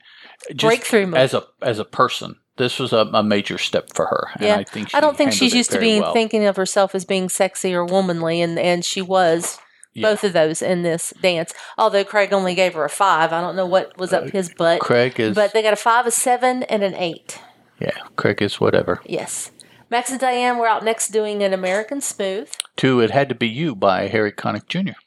just 0.54 0.61
Breakthrough 0.62 1.12
as 1.14 1.35
a 1.35 1.45
as 1.61 1.78
a 1.80 1.85
person. 1.85 2.37
This 2.59 2.79
was 2.79 2.93
a, 2.93 3.09
a 3.15 3.23
major 3.23 3.57
step 3.59 3.88
for 3.95 4.07
her. 4.07 4.29
And 4.35 4.43
yeah, 4.45 4.57
I 4.57 4.65
think 4.65 4.95
I 4.95 5.00
don't 5.00 5.17
think 5.17 5.33
she's 5.33 5.55
used 5.55 5.71
to 5.71 5.79
being 5.81 6.03
well. 6.03 6.12
thinking 6.12 6.45
of 6.45 6.57
herself 6.57 6.95
as 6.95 7.05
being 7.05 7.29
sexy 7.29 7.73
or 7.75 7.85
womanly, 7.85 8.41
and 8.43 8.59
and 8.59 8.85
she 8.85 9.00
was 9.00 9.59
Yeah. 9.95 10.11
both 10.11 10.25
of 10.25 10.33
those 10.35 10.61
in 10.61 10.83
this 10.83 11.15
dance. 11.23 11.55
Although 11.79 12.05
Craig 12.05 12.33
only 12.33 12.55
gave 12.55 12.75
her 12.75 12.85
a 12.85 12.91
five, 12.91 13.33
I 13.33 13.41
don't 13.41 13.57
know 13.57 13.67
what 13.67 13.97
was 13.97 14.12
up 14.12 14.29
his 14.31 14.50
butt. 14.53 14.81
Uh, 14.83 14.85
Craig 14.85 15.19
is 15.19 15.35
But 15.35 15.53
they 15.55 15.62
got 15.62 15.73
a 15.73 15.77
five, 15.77 16.07
a 16.07 16.11
seven, 16.11 16.62
and 16.65 16.83
an 16.83 16.95
eight. 16.95 17.41
yeah. 17.81 17.97
Craig 18.17 18.43
is 18.43 18.61
whatever. 18.61 19.00
Yes. 19.07 19.50
Max 19.91 20.11
and 20.11 20.21
Dianne 20.21 20.59
were 20.59 20.67
out 20.69 20.85
next 20.85 21.09
doing 21.09 21.43
an 21.43 21.55
American 21.55 22.03
Smooth, 22.03 22.50
Two. 22.77 23.00
It 23.00 23.11
had 23.11 23.29
to 23.31 23.35
be 23.35 23.49
you 23.49 23.75
by 23.75 24.09
Harry 24.09 24.31
Connick 24.33 24.67
Jr. 24.69 24.99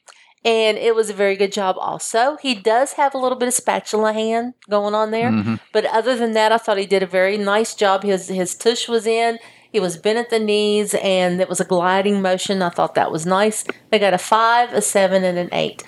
and 0.44 0.76
it 0.78 0.94
was 0.94 1.08
a 1.10 1.14
very 1.14 1.36
good 1.36 1.52
job 1.52 1.76
also. 1.78 2.36
He 2.42 2.54
does 2.54 2.94
have 2.94 3.14
a 3.14 3.18
little 3.18 3.38
bit 3.38 3.48
of 3.48 3.54
spatula 3.54 4.12
hand 4.12 4.54
going 4.68 4.94
on 4.94 5.10
there, 5.10 5.30
Mm-hmm. 5.30 5.54
but 5.72 5.84
other 5.86 6.16
than 6.16 6.32
that, 6.32 6.52
I 6.52 6.58
thought 6.58 6.78
he 6.78 6.86
did 6.86 7.02
a 7.02 7.06
very 7.06 7.38
nice 7.38 7.74
job. 7.74 8.02
His, 8.02 8.28
his 8.28 8.54
tush 8.54 8.88
was 8.88 9.06
in, 9.06 9.38
he 9.70 9.80
was 9.80 9.96
bent 9.96 10.18
at 10.18 10.30
the 10.30 10.38
knees, 10.38 10.94
and 11.02 11.40
it 11.40 11.48
was 11.48 11.60
a 11.60 11.64
gliding 11.64 12.20
motion. 12.20 12.60
I 12.62 12.68
thought 12.70 12.94
that 12.94 13.10
was 13.12 13.24
nice. 13.24 13.64
They 13.90 13.98
got 13.98 14.14
a 14.14 14.18
five, 14.18 14.72
a 14.72 14.82
seven, 14.82 15.24
and 15.24 15.38
an 15.38 15.48
eight. 15.52 15.84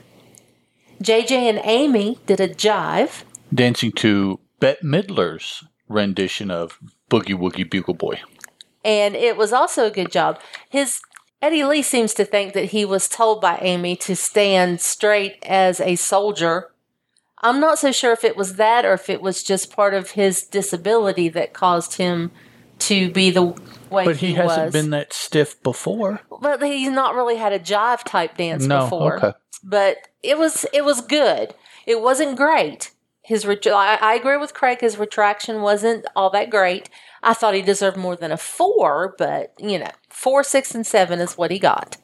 JJ 1.03 1.33
and 1.33 1.61
Amy 1.65 2.19
did 2.27 2.41
a 2.41 2.49
jive. 2.49 3.25
Dancing 3.53 3.93
to 3.93 4.41
Bette 4.61 4.81
Midler's 4.87 5.65
rendition 5.89 6.51
of 6.51 6.79
Boogie 7.11 7.39
Woogie 7.39 7.69
Bugle 7.69 7.95
Boy. 7.95 8.21
and 8.85 9.15
it 9.15 9.37
was 9.37 9.53
also 9.53 9.87
a 9.87 9.91
good 9.91 10.11
job. 10.11 10.39
His 10.71 11.01
Eddie 11.45 11.63
Lee 11.65 11.83
seems 11.83 12.15
to 12.15 12.25
think 12.25 12.55
that 12.55 12.71
he 12.71 12.87
was 12.87 13.07
told 13.07 13.43
by 13.43 13.59
Amy 13.61 13.97
to 13.97 14.17
stand 14.17 14.81
straight 14.81 15.37
as 15.43 15.79
a 15.79 15.95
soldier. 15.95 16.71
I'm 17.43 17.61
not 17.61 17.79
so 17.79 17.93
sure 17.93 18.13
if 18.15 18.25
it 18.25 18.35
was 18.35 18.57
that 18.57 18.87
or 18.87 18.95
if 18.95 19.11
it 19.11 19.21
was 19.21 19.43
just 19.43 19.71
part 19.77 19.93
of 19.93 20.13
his 20.13 20.43
disability 20.43 21.29
that 21.29 21.53
caused 21.53 21.99
him 21.99 22.31
to 22.79 23.11
be 23.11 23.29
the 23.29 23.43
way 23.43 23.55
he 23.55 23.91
was. 23.91 24.07
But 24.07 24.17
he, 24.17 24.27
he, 24.29 24.33
hasn't 24.33 24.65
was. 24.65 24.73
been 24.73 24.89
that 24.91 25.13
stiff 25.13 25.63
before. 25.63 26.23
but 26.41 26.63
he's 26.63 26.91
not 26.91 27.15
really 27.15 27.37
had 27.37 27.53
a 27.53 27.59
jive 27.59 28.05
type 28.05 28.39
dance 28.39 28.65
No, 28.65 28.85
before. 28.85 29.19
okay. 29.19 29.33
But 29.63 29.99
it 30.23 30.39
was 30.39 30.65
it 30.73 30.87
was 30.87 31.03
good. 31.03 31.55
It 31.85 32.01
wasn't 32.01 32.39
great. 32.39 32.93
His 33.21 33.45
I, 33.47 33.99
I 34.01 34.15
agree 34.15 34.39
with 34.39 34.55
Craig. 34.55 34.81
His 34.81 34.97
retraction 34.97 35.61
wasn't 35.61 36.07
all 36.17 36.31
that 36.31 36.49
great. 36.49 36.89
I 37.25 37.35
thought 37.35 37.55
he 37.55 37.63
deserved 37.63 37.97
more 37.97 38.17
than 38.17 38.31
a 38.31 38.37
four, 38.37 39.15
but 39.19 39.55
you 39.59 39.79
know, 39.79 39.91
four, 40.11 40.45
six, 40.45 40.75
and 40.75 40.87
seven 40.87 41.19
is 41.19 41.37
what 41.37 41.51
he 41.51 41.59
got. 41.59 41.97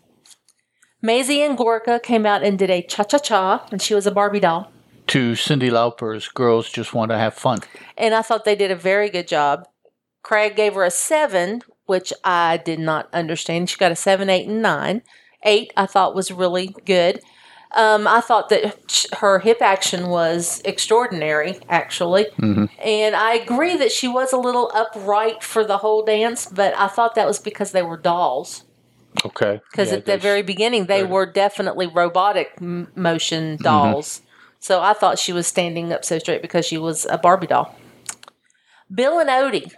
Maisie 1.02 1.42
and 1.42 1.56
Gorka 1.56 2.00
came 2.00 2.26
out 2.26 2.42
and 2.42 2.58
did 2.58 2.70
a 2.70 2.82
cha 2.82 3.04
cha 3.04 3.18
cha, 3.18 3.66
and 3.70 3.80
she 3.80 3.94
was 3.94 4.06
a 4.06 4.10
Barbie 4.10 4.40
doll. 4.40 4.70
To 5.08 5.32
Cyndi 5.32 5.70
Lauper's 5.70 6.28
Girls 6.28 6.70
Just 6.70 6.94
Want 6.94 7.10
to 7.10 7.18
Have 7.18 7.34
Fun. 7.34 7.60
And 7.96 8.14
I 8.14 8.22
thought 8.22 8.44
they 8.44 8.54
did 8.54 8.70
a 8.70 8.76
very 8.76 9.08
good 9.08 9.26
job. 9.26 9.66
Craig 10.22 10.56
gave 10.56 10.74
her 10.74 10.84
a 10.84 10.90
seven, 10.90 11.62
which 11.86 12.12
I 12.22 12.58
did 12.58 12.78
not 12.78 13.08
understand. 13.12 13.70
She 13.70 13.76
got 13.76 13.92
a 13.92 13.96
seven, 13.96 14.30
eight, 14.30 14.46
and 14.46 14.62
nine. 14.62 15.02
Eight, 15.42 15.72
I 15.76 15.86
thought 15.86 16.14
was 16.14 16.30
really 16.30 16.74
good. 16.84 17.22
Um, 17.72 18.08
I 18.08 18.20
thought 18.20 18.48
that 18.48 19.06
her 19.18 19.38
hip 19.38 19.62
action 19.62 20.08
was 20.08 20.60
extraordinary, 20.64 21.60
actually. 21.68 22.26
And 22.82 23.14
I 23.14 23.34
agree 23.34 23.76
that 23.76 23.92
she 23.92 24.08
was 24.08 24.32
a 24.32 24.36
little 24.38 24.70
upright 24.74 25.42
for 25.44 25.64
the 25.64 25.78
whole 25.78 26.04
dance, 26.04 26.46
but 26.46 26.74
I 26.76 26.88
thought 26.88 27.14
that 27.14 27.26
was 27.26 27.38
because 27.38 27.70
they 27.72 27.82
were 27.82 27.96
dolls. 27.96 28.64
Okay. 29.24 29.60
Because 29.70 29.90
Yeah, 29.90 29.98
at 29.98 30.06
the 30.06 30.18
very 30.18 30.42
beginning, 30.42 30.86
they 30.86 31.02
were 31.04 31.26
definitely 31.26 31.86
robotic 31.86 32.52
m- 32.60 32.88
motion 32.96 33.54
Mm-hmm. 33.54 33.62
dolls. 33.64 34.22
So 34.58 34.80
I 34.82 34.92
thought 34.92 35.18
she 35.18 35.32
was 35.32 35.46
standing 35.46 35.92
up 35.92 36.04
so 36.04 36.18
straight 36.18 36.42
because 36.42 36.66
she 36.66 36.76
was 36.78 37.06
a 37.06 37.18
Barbie 37.18 37.46
doll. 37.46 37.74
Bill 38.92 39.18
and 39.20 39.30
Oti, 39.30 39.70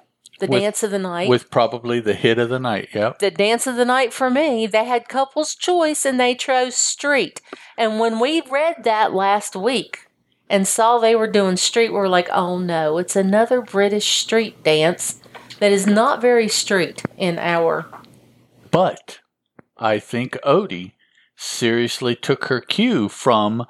the 0.43 0.47
With- 0.49 0.61
dance 0.61 0.83
of 0.83 0.91
the 0.91 0.99
night. 0.99 1.29
with 1.29 1.51
probably 1.51 1.99
the 2.01 2.13
hit 2.15 2.39
of 2.39 2.51
the 2.51 2.59
night. 2.59 2.91
Yep. 2.95 3.21
the 3.21 3.31
dance 3.31 3.67
of 3.67 3.77
the 3.77 3.85
night 3.87 4.13
for 4.13 4.29
me, 4.29 4.67
they 4.67 4.85
had 4.85 5.09
couples 5.09 5.55
choice 5.55 6.05
and 6.05 6.21
they 6.21 6.35
chose 6.35 6.75
street. 6.77 7.41
And 7.79 7.99
when 7.99 8.21
we 8.21 8.43
read 8.51 8.85
that 8.85 9.15
last 9.15 9.57
week 9.57 10.07
and 10.51 10.69
saw 10.69 10.99
they 10.99 11.17
were 11.17 11.27
doing 11.31 11.57
street, 11.57 11.89
we 11.91 11.97
were 11.99 12.09
like, 12.09 12.29
oh 12.31 12.59
no, 12.59 12.99
it's 12.99 13.17
another 13.17 13.63
British 13.63 14.19
street 14.19 14.63
dance 14.63 15.21
that 15.61 15.73
is 15.73 15.87
not 15.87 16.21
very 16.21 16.49
street 16.49 17.03
in 17.17 17.39
our. 17.39 17.87
But 18.71 19.21
I 19.79 19.99
think 19.99 20.37
Oti 20.45 20.95
seriously 21.37 22.15
took 22.15 22.45
her 22.47 22.61
cue 22.61 23.09
from 23.09 23.65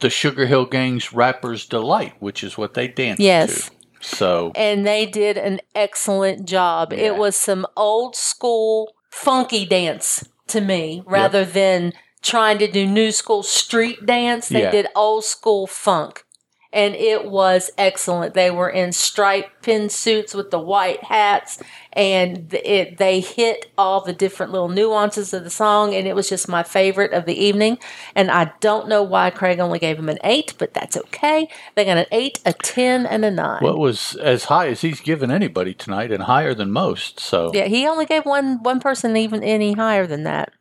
the 0.00 0.08
Sugarhill 0.08 0.70
Gang's 0.70 1.12
Rapper's 1.12 1.66
Delight, 1.66 2.14
which 2.20 2.44
is 2.44 2.56
what 2.56 2.74
they 2.74 2.86
danced 2.88 3.20
Yes. 3.20 3.66
to. 3.66 3.72
So 4.00 4.52
And 4.54 4.86
they 4.86 5.06
did 5.06 5.36
an 5.36 5.60
excellent 5.74 6.46
job. 6.46 6.92
Yeah. 6.92 6.98
It 6.98 7.16
was 7.16 7.36
some 7.36 7.66
old 7.76 8.16
school 8.16 8.94
funky 9.10 9.64
dance 9.66 10.28
to 10.48 10.60
me 10.60 11.02
rather 11.06 11.44
than 11.44 11.92
trying 12.22 12.58
to 12.58 12.70
do 12.70 12.86
new 12.86 13.10
school 13.12 13.42
street 13.42 14.04
dance. 14.06 14.48
They 14.48 14.62
Yeah. 14.62 14.70
did 14.70 14.86
old 14.94 15.24
school 15.24 15.66
funk. 15.66 16.24
And 16.72 16.94
it 16.94 17.30
was 17.30 17.70
excellent. 17.78 18.34
They 18.34 18.50
were 18.50 18.68
in 18.68 18.92
striped 18.92 19.62
pin 19.62 19.88
suits 19.88 20.34
with 20.34 20.50
the 20.50 20.58
white 20.58 21.02
hats, 21.02 21.62
and 21.94 22.52
it 22.52 22.98
they 22.98 23.20
hit 23.20 23.70
all 23.78 24.02
the 24.02 24.12
different 24.12 24.52
little 24.52 24.68
nuances 24.68 25.32
of 25.32 25.44
the 25.44 25.50
song, 25.50 25.94
and 25.94 26.06
it 26.06 26.14
was 26.14 26.28
just 26.28 26.48
my 26.48 26.62
favorite 26.62 27.12
of 27.12 27.24
the 27.24 27.34
evening. 27.34 27.78
And 28.14 28.30
I 28.30 28.52
don't 28.60 28.88
know 28.88 29.02
why 29.02 29.30
Craig 29.30 29.60
only 29.60 29.78
gave 29.78 29.98
him 29.98 30.08
an 30.10 30.18
eight, 30.22 30.54
but 30.58 30.74
that's 30.74 30.96
okay. 30.96 31.48
They 31.74 31.86
got 31.86 31.96
an 31.96 32.06
eight, 32.12 32.40
a 32.44 32.52
ten, 32.52 33.06
and 33.06 33.24
a 33.24 33.30
nine. 33.30 33.62
What 33.62 33.78
was 33.78 34.14
as 34.16 34.44
high 34.44 34.68
as 34.68 34.82
he's 34.82 35.00
given 35.00 35.30
anybody 35.30 35.72
tonight, 35.72 36.12
and 36.12 36.24
higher 36.24 36.54
than 36.54 36.70
most. 36.70 37.18
So 37.18 37.50
Yeah, 37.54 37.66
he 37.66 37.86
only 37.86 38.04
gave 38.04 38.26
one 38.26 38.62
one 38.62 38.80
person 38.80 39.16
even 39.16 39.42
any 39.42 39.72
higher 39.72 40.06
than 40.06 40.24
that. 40.24 40.52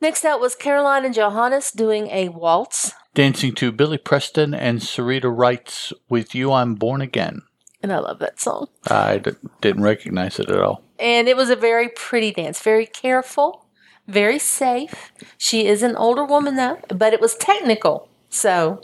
Next 0.00 0.24
out 0.24 0.40
was 0.40 0.54
Caroline 0.54 1.04
and 1.04 1.14
Johannes 1.14 1.72
doing 1.72 2.06
a 2.08 2.28
waltz, 2.28 2.92
dancing 3.14 3.54
to 3.56 3.72
Billy 3.72 3.98
Preston 3.98 4.54
and 4.54 4.78
Syreeta 4.80 5.32
Wright's 5.34 5.92
"With 6.08 6.34
You 6.34 6.52
I'm 6.52 6.74
Born 6.76 7.00
Again." 7.00 7.42
and 7.82 7.92
I 7.92 7.98
love 7.98 8.18
that 8.18 8.40
song. 8.40 8.68
I 8.88 9.18
d- 9.18 9.32
didn't 9.60 9.82
recognize 9.82 10.38
it 10.40 10.50
at 10.50 10.60
all. 10.60 10.82
And 10.98 11.28
it 11.28 11.36
was 11.36 11.48
a 11.50 11.56
very 11.56 11.88
pretty 11.88 12.32
dance, 12.32 12.60
very 12.60 12.86
careful, 12.86 13.66
very 14.08 14.38
safe. 14.38 15.12
She 15.36 15.66
is 15.66 15.82
an 15.82 15.94
older 15.96 16.24
woman 16.24 16.56
though, 16.56 16.78
but 16.88 17.12
it 17.12 17.20
was 17.20 17.34
technical, 17.34 18.08
so 18.28 18.80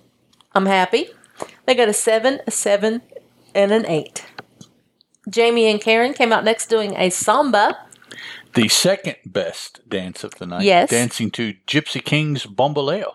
I'm 0.53 0.67
happy. 0.67 1.09
They 1.67 1.75
got 1.75 1.89
a 1.89 1.93
seven, 1.93 2.41
a 2.47 2.51
seven, 2.51 3.03
and 3.55 3.73
an 3.73 3.87
eight. 3.87 4.25
Jamie 5.29 5.71
and 5.71 5.81
Karen 5.81 6.13
came 6.13 6.33
out 6.33 6.45
next 6.45 6.67
doing 6.67 6.95
a 6.97 7.11
samba. 7.11 7.79
The 8.55 8.69
second 8.69 9.17
best 9.27 9.89
dance 9.89 10.23
of 10.25 10.37
the 10.37 10.47
night. 10.47 10.63
Yes. 10.63 10.91
Dancing 10.91 11.31
to 11.33 11.55
Gypsy 11.67 12.05
King's 12.05 12.47
Bamboleo. 12.47 13.15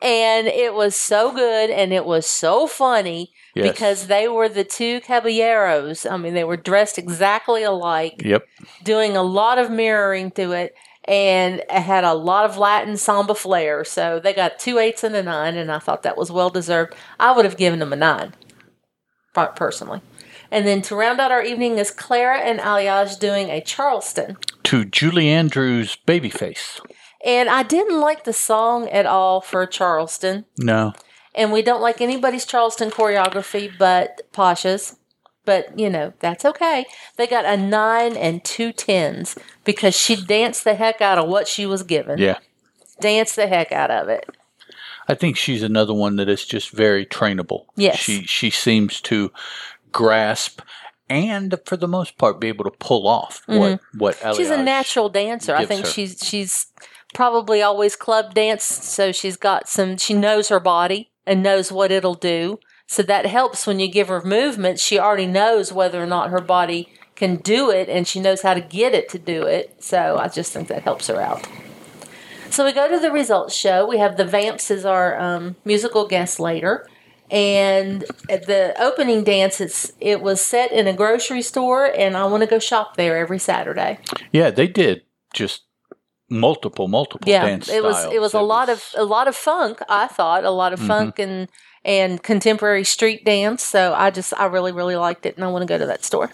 and 0.00 0.48
it 0.48 0.74
was 0.74 0.96
so 0.96 1.30
good 1.32 1.70
and 1.70 1.92
it 1.92 2.04
was 2.04 2.26
so 2.26 2.66
funny 2.66 3.30
Yes. 3.54 3.70
because 3.70 4.06
they 4.08 4.26
were 4.28 4.48
the 4.48 4.64
two 4.64 5.00
caballeros. 5.02 6.04
I 6.06 6.16
mean, 6.16 6.34
they 6.34 6.42
were 6.42 6.56
dressed 6.56 6.98
exactly 6.98 7.62
alike, 7.62 8.20
Yep. 8.24 8.44
doing 8.82 9.16
a 9.16 9.22
lot 9.22 9.58
of 9.58 9.70
mirroring 9.70 10.30
to 10.32 10.52
it, 10.52 10.74
and 11.04 11.60
it 11.60 11.70
had 11.70 12.02
a 12.02 12.14
lot 12.14 12.44
of 12.46 12.56
Latin 12.58 12.96
samba 12.96 13.34
flair. 13.36 13.84
So 13.84 14.18
they 14.18 14.32
got 14.32 14.58
two 14.58 14.78
eights 14.78 15.04
and 15.04 15.14
a 15.14 15.22
nine, 15.22 15.56
and 15.56 15.70
I 15.70 15.78
thought 15.78 16.02
that 16.02 16.16
was 16.16 16.32
well 16.32 16.50
deserved. 16.50 16.94
I 17.20 17.30
would 17.32 17.44
have 17.44 17.56
given 17.58 17.78
them 17.78 17.92
a 17.92 17.96
nine, 17.96 18.32
personally. 19.54 20.00
And 20.50 20.66
then 20.66 20.82
to 20.82 20.96
round 20.96 21.20
out 21.20 21.30
our 21.30 21.42
evening 21.42 21.78
is 21.78 21.90
Clara 21.90 22.38
and 22.40 22.58
Aljaž 22.58 23.18
doing 23.18 23.50
a 23.50 23.60
Charleston. 23.60 24.36
To 24.72 24.86
Julie 24.86 25.28
Andrews' 25.28 25.98
Babyface. 26.08 26.80
And 27.22 27.50
I 27.50 27.62
didn't 27.62 28.00
like 28.00 28.24
the 28.24 28.32
song 28.32 28.88
at 28.88 29.04
all 29.04 29.42
for 29.42 29.66
Charleston. 29.66 30.46
No. 30.56 30.94
and 31.34 31.52
we 31.52 31.60
don't 31.60 31.82
like 31.82 32.00
anybody's 32.00 32.46
Charleston 32.46 32.90
choreography 32.90 33.70
but 33.78 34.22
Pasha's. 34.32 34.96
But 35.44 35.78
you 35.78 35.90
know 35.90 36.14
that's 36.20 36.46
okay. 36.46 36.86
They 37.18 37.26
got 37.26 37.44
a 37.44 37.54
nine 37.58 38.16
and 38.16 38.42
two 38.44 38.72
tens 38.72 39.36
because 39.62 39.94
she 39.94 40.16
danced 40.16 40.64
the 40.64 40.74
heck 40.74 41.02
out 41.02 41.18
of 41.18 41.28
what 41.28 41.46
she 41.48 41.66
was 41.66 41.82
given. 41.82 42.18
Yeah. 42.18 42.38
Danced 42.98 43.36
the 43.36 43.48
heck 43.48 43.72
out 43.72 43.90
of 43.90 44.08
it. 44.08 44.24
I 45.06 45.14
think 45.14 45.36
she's 45.36 45.62
another 45.62 45.92
one 45.92 46.16
that 46.16 46.30
is 46.30 46.46
just 46.46 46.70
very 46.70 47.04
trainable. 47.04 47.66
Yes. 47.76 47.98
She 47.98 48.22
she 48.22 48.48
seems 48.48 49.02
to 49.02 49.32
grasp 49.92 50.62
and 51.12 51.58
for 51.64 51.76
the 51.76 51.88
most 51.88 52.18
part 52.18 52.40
be 52.40 52.48
able 52.48 52.64
to 52.64 52.70
pull 52.70 53.06
off 53.06 53.42
what 53.46 53.80
what 53.96 54.16
Mm-hmm. 54.16 54.36
She's 54.36 54.50
a 54.50 54.62
natural 54.62 55.08
dancer. 55.08 55.54
I 55.54 55.66
think 55.66 55.86
her. 55.86 55.92
she's 55.92 56.18
she's 56.22 56.66
probably 57.14 57.62
always 57.62 57.96
club 57.96 58.34
danced, 58.34 58.84
so 58.84 59.12
she's 59.12 59.36
got 59.36 59.68
some. 59.68 59.96
She 59.96 60.14
knows 60.14 60.48
her 60.48 60.60
body 60.60 61.10
and 61.26 61.42
knows 61.42 61.70
what 61.70 61.90
it'll 61.92 62.14
do. 62.14 62.58
So 62.86 63.02
that 63.04 63.26
helps 63.26 63.66
when 63.66 63.80
you 63.80 63.88
give 63.88 64.08
her 64.08 64.22
movement. 64.22 64.78
She 64.78 64.98
already 64.98 65.26
knows 65.26 65.72
whether 65.72 66.02
or 66.02 66.06
not 66.06 66.30
her 66.30 66.40
body 66.40 66.92
can 67.14 67.36
do 67.36 67.70
it, 67.70 67.88
and 67.88 68.06
she 68.06 68.20
knows 68.20 68.42
how 68.42 68.54
to 68.54 68.60
get 68.60 68.94
it 68.94 69.08
to 69.10 69.18
do 69.18 69.42
it. 69.44 69.82
So 69.82 70.18
I 70.18 70.28
just 70.28 70.52
think 70.52 70.68
that 70.68 70.82
helps 70.82 71.06
her 71.06 71.20
out. 71.20 71.46
So 72.50 72.66
we 72.66 72.72
go 72.72 72.90
to 72.90 72.98
the 72.98 73.10
results 73.10 73.54
show. 73.54 73.86
We 73.86 73.98
have 73.98 74.18
the 74.18 74.26
Vamps 74.26 74.70
as 74.70 74.84
our 74.84 75.18
um, 75.18 75.56
musical 75.64 76.06
guest 76.06 76.38
later. 76.38 76.86
And 77.32 78.02
the 78.28 78.74
opening 78.78 79.24
dance, 79.24 79.58
it's, 79.58 79.92
it 80.00 80.20
was 80.20 80.38
set 80.40 80.70
in 80.70 80.86
a 80.86 80.92
grocery 80.92 81.40
store, 81.40 81.86
and 81.86 82.14
I 82.14 82.26
want 82.26 82.42
to 82.42 82.46
go 82.46 82.58
shop 82.58 82.96
there 82.96 83.16
every 83.16 83.38
Saturday. 83.38 83.98
Yeah, 84.32 84.50
they 84.50 84.66
did 84.68 85.02
just 85.32 85.62
multiple 86.28 86.88
multiple 86.88 87.28
yeah 87.30 87.44
dance 87.44 87.68
it 87.68 87.82
was 87.82 87.94
styles. 87.96 88.14
it 88.14 88.18
was 88.18 88.32
a 88.32 88.40
lot 88.40 88.70
of 88.70 88.82
a 88.96 89.04
lot 89.04 89.28
of 89.28 89.36
funk 89.36 89.78
i 89.90 90.06
thought 90.06 90.44
a 90.44 90.50
lot 90.50 90.72
of 90.72 90.78
Mm-hmm. 90.78 90.88
funk 90.88 91.18
and 91.18 91.48
and 91.84 92.22
contemporary 92.22 92.84
street 92.84 93.22
dance 93.22 93.62
so 93.62 93.92
i 93.92 94.10
just 94.10 94.32
i 94.38 94.46
really 94.46 94.72
really 94.72 94.96
liked 94.96 95.26
it 95.26 95.34
and 95.36 95.44
i 95.44 95.48
want 95.48 95.60
to 95.60 95.66
go 95.66 95.76
to 95.76 95.84
that 95.84 96.02
store 96.06 96.30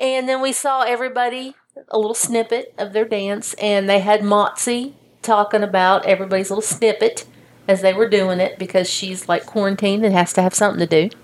and 0.00 0.28
then 0.28 0.40
we 0.42 0.50
saw 0.52 0.82
everybody 0.82 1.54
a 1.88 1.98
little 1.98 2.14
snippet 2.14 2.74
of 2.78 2.92
their 2.92 3.04
dance 3.04 3.54
and 3.54 3.88
they 3.88 4.00
had 4.00 4.22
Motsi 4.22 4.94
talking 5.22 5.62
about 5.62 6.04
everybody's 6.04 6.50
little 6.50 6.60
snippet 6.60 7.26
as 7.70 7.80
they 7.80 7.94
were 7.94 8.08
doing 8.08 8.40
it 8.40 8.58
because 8.58 8.88
she's 8.88 9.28
like 9.28 9.46
quarantined 9.46 10.04
and 10.04 10.14
has 10.14 10.32
to 10.32 10.42
have 10.42 10.54
something 10.54 10.86
to 10.86 11.08
do 11.08 11.16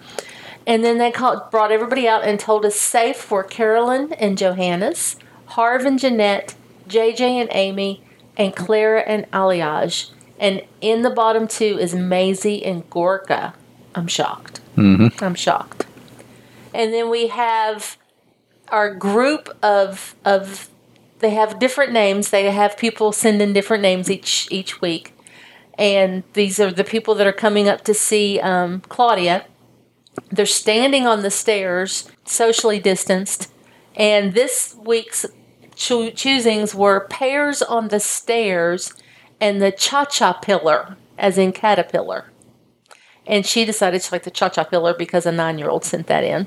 and 0.66 0.84
then 0.84 0.98
they 0.98 1.12
called, 1.12 1.50
brought 1.50 1.70
everybody 1.70 2.08
out 2.08 2.24
and 2.24 2.40
told 2.40 2.64
us 2.64 2.74
safe 2.74 3.16
for 3.16 3.44
Carolyn 3.44 4.12
and 4.14 4.36
Johannes, 4.36 5.16
Harv 5.46 5.84
and 5.84 5.98
Janette, 5.98 6.56
JJ 6.88 7.20
and 7.20 7.48
Amy, 7.52 8.02
and 8.36 8.54
Clara 8.54 9.00
and 9.02 9.30
Aljaž. 9.30 10.10
And 10.38 10.62
in 10.80 11.02
the 11.02 11.10
bottom 11.10 11.46
two 11.46 11.78
is 11.78 11.94
Maisie 11.94 12.64
and 12.64 12.88
Gorka. 12.90 13.54
I'm 13.94 14.08
shocked. 14.08 14.60
Mm-hmm. 14.76 15.24
I'm 15.24 15.36
shocked. 15.36 15.86
And 16.74 16.92
then 16.92 17.08
we 17.08 17.28
have 17.28 17.96
our 18.68 18.92
group 18.92 19.56
of 19.62 20.14
of 20.24 20.68
they 21.20 21.30
have 21.30 21.58
different 21.58 21.92
names. 21.92 22.28
They 22.28 22.50
have 22.50 22.76
people 22.76 23.12
sending 23.12 23.54
different 23.54 23.82
names 23.82 24.10
each 24.10 24.48
each 24.50 24.82
week. 24.82 25.15
And 25.78 26.22
these 26.32 26.58
are 26.58 26.72
the 26.72 26.84
people 26.84 27.14
that 27.16 27.26
are 27.26 27.32
coming 27.32 27.68
up 27.68 27.84
to 27.84 27.94
see 27.94 28.40
um, 28.40 28.80
Claudia 28.88 29.44
they're 30.30 30.46
standing 30.46 31.06
on 31.06 31.22
the 31.22 31.30
stairs, 31.30 32.10
socially 32.24 32.78
distanced, 32.78 33.52
and 33.94 34.34
this 34.34 34.76
week's 34.78 35.26
cho- 35.74 36.10
choosings 36.10 36.74
were 36.74 37.06
pairs 37.08 37.62
on 37.62 37.88
the 37.88 38.00
stairs 38.00 38.92
and 39.40 39.60
the 39.60 39.72
cha 39.72 40.04
cha 40.04 40.32
pillar, 40.32 40.96
as 41.18 41.38
in 41.38 41.52
caterpillar. 41.52 42.30
And 43.26 43.44
she 43.44 43.64
decided 43.64 44.02
she 44.02 44.10
liked 44.12 44.24
the 44.24 44.30
cha 44.30 44.48
cha 44.48 44.64
pillar 44.64 44.94
because 44.96 45.26
a 45.26 45.32
nine 45.32 45.58
year 45.58 45.68
old 45.68 45.84
sent 45.84 46.06
that 46.06 46.24
in. 46.24 46.46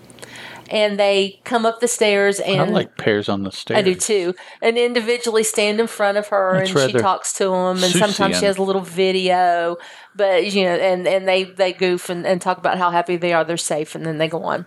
And 0.71 0.99
they 0.99 1.39
come 1.43 1.65
up 1.65 1.79
the 1.79 1.87
stairs 1.87 2.39
and 2.39 2.61
I 2.61 2.65
like 2.65 2.97
pairs 2.97 3.27
on 3.27 3.43
the 3.43 3.51
stairs. 3.51 3.77
I 3.77 3.81
do 3.81 3.95
too. 3.95 4.35
And 4.61 4.77
individually 4.77 5.43
stand 5.43 5.79
in 5.79 5.87
front 5.87 6.17
of 6.17 6.27
her 6.27 6.59
That's 6.59 6.73
and 6.75 6.91
she 6.91 6.97
talks 6.97 7.33
to 7.33 7.45
them. 7.45 7.83
And 7.83 7.93
sometimes 7.93 8.37
she 8.39 8.45
has 8.45 8.57
a 8.57 8.63
little 8.63 8.81
video, 8.81 9.77
but 10.15 10.53
you 10.53 10.63
know, 10.63 10.75
and, 10.75 11.07
and 11.07 11.27
they, 11.27 11.43
they 11.45 11.73
goof 11.73 12.09
and, 12.09 12.25
and 12.25 12.41
talk 12.41 12.57
about 12.57 12.77
how 12.77 12.91
happy 12.91 13.17
they 13.17 13.33
are, 13.33 13.43
they're 13.43 13.57
safe, 13.57 13.95
and 13.95 14.05
then 14.05 14.17
they 14.19 14.27
go 14.27 14.43
on. 14.43 14.65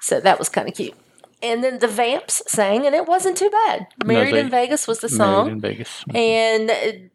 So 0.00 0.20
that 0.20 0.38
was 0.38 0.48
kind 0.48 0.68
of 0.68 0.74
cute. 0.74 0.94
And 1.42 1.64
then 1.64 1.78
the 1.78 1.88
Vamps 1.88 2.42
sang, 2.46 2.84
and 2.84 2.94
it 2.94 3.06
wasn't 3.06 3.38
too 3.38 3.48
bad. 3.48 3.86
Married 4.04 4.34
they- 4.34 4.40
in 4.40 4.50
Vegas 4.50 4.86
was 4.86 5.00
the 5.00 5.08
song. 5.08 5.46
Married 5.46 5.52
in 5.52 5.60
Vegas. 5.60 6.04
and 6.14 6.70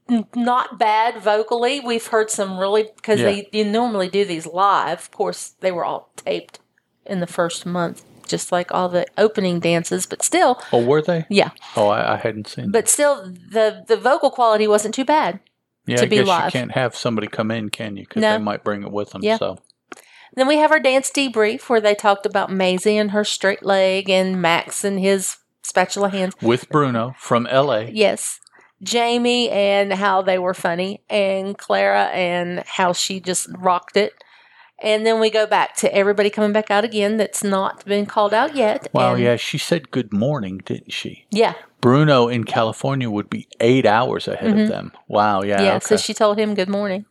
uh, 0.10 0.24
not 0.36 0.80
bad 0.80 1.22
vocally. 1.22 1.80
We've 1.80 2.06
heard 2.08 2.32
some 2.32 2.58
really 2.58 2.88
because 2.96 3.20
Yeah. 3.20 3.26
they 3.28 3.50
you 3.52 3.66
normally 3.66 4.10
do 4.10 4.26
these 4.26 4.48
live. 4.48 4.98
Of 5.00 5.12
course, 5.12 5.54
they 5.60 5.72
were 5.72 5.86
all 5.86 6.10
taped 6.16 6.60
in 7.06 7.20
the 7.20 7.28
first 7.28 7.68
month, 7.68 8.04
just 8.28 8.52
like 8.52 8.72
all 8.74 8.90
the 8.90 9.06
opening 9.18 9.60
dances. 9.60 10.06
But 10.06 10.24
still, 10.24 10.62
Oh, 10.72 10.84
were 10.84 11.02
they? 11.02 11.26
yeah. 11.30 11.52
Oh, 11.76 11.88
I, 11.88 12.14
I 12.14 12.18
hadn't 12.18 12.48
seen. 12.48 12.72
But 12.72 12.88
still, 12.90 13.26
the 13.26 13.84
the 13.88 13.98
vocal 13.98 14.32
quality 14.32 14.68
wasn't 14.68 14.96
too 14.96 15.06
bad. 15.06 15.40
yeah, 15.88 15.98
to 15.98 16.04
I 16.04 16.08
be 16.08 16.16
guess 16.18 16.28
live. 16.28 16.46
you 16.46 16.52
can't 16.60 16.72
have 16.72 16.96
somebody 16.96 17.28
come 17.28 17.52
in, 17.52 17.70
can 17.70 17.96
you? 17.98 18.04
Because 18.04 18.22
No. 18.22 18.32
they 18.38 18.44
might 18.44 18.64
bring 18.64 18.84
it 18.84 18.92
with 18.92 19.12
them. 19.12 19.22
Yeah. 19.24 19.38
So 19.38 19.58
Then 20.36 20.48
we 20.48 20.58
have 20.58 20.72
our 20.72 20.80
dance 20.80 21.12
debrief 21.12 21.70
where 21.70 21.80
they 21.82 21.96
talked 21.96 22.26
about 22.26 22.52
Maisie 22.52 22.98
and 22.98 23.12
her 23.12 23.24
straight 23.24 23.64
leg 23.64 24.10
and 24.10 24.42
Max 24.42 24.84
and 24.84 25.00
his 25.00 25.38
spatula 25.62 26.10
hands. 26.10 26.34
with 26.42 26.70
Bruno 26.70 27.14
from 27.20 27.48
L.A. 27.48 27.90
Yes. 27.92 28.40
Jamie 28.84 29.50
and 29.50 29.94
how 29.94 30.22
they 30.22 30.38
were 30.38 30.54
funny, 30.54 31.02
and 31.10 31.58
Clara 31.58 32.06
and 32.08 32.60
how 32.68 32.92
she 32.92 33.20
just 33.22 33.48
rocked 33.58 33.96
it. 33.96 34.14
And 34.82 35.06
then 35.06 35.20
we 35.22 35.30
go 35.30 35.48
back 35.48 35.76
to 35.78 35.96
everybody 35.96 36.30
coming 36.30 36.52
back 36.52 36.70
out 36.70 36.84
again 36.84 37.18
that's 37.18 37.44
not 37.44 37.86
been 37.86 38.06
called 38.06 38.34
out 38.34 38.56
yet. 38.56 38.88
Wow, 38.94 39.14
and, 39.14 39.24
yeah, 39.24 39.36
she 39.38 39.58
said 39.58 39.90
good 39.92 40.12
morning, 40.12 40.62
didn't 40.66 40.92
she? 40.92 41.26
Yeah. 41.32 41.54
Bruno 41.80 42.28
in 42.28 42.44
California 42.44 43.10
would 43.10 43.30
be 43.30 43.48
eight 43.60 43.86
hours 43.86 44.28
ahead 44.28 44.60
of 44.60 44.68
them. 44.68 44.92
Wow, 45.08 45.44
yeah, 45.44 45.56
Mm-hmm. 45.58 45.66
Yeah. 45.66 45.76
okay. 45.76 45.86
So 45.86 45.98
she 45.98 46.14
told 46.14 46.38
him 46.38 46.56
good 46.56 46.68
morning. 46.70 47.06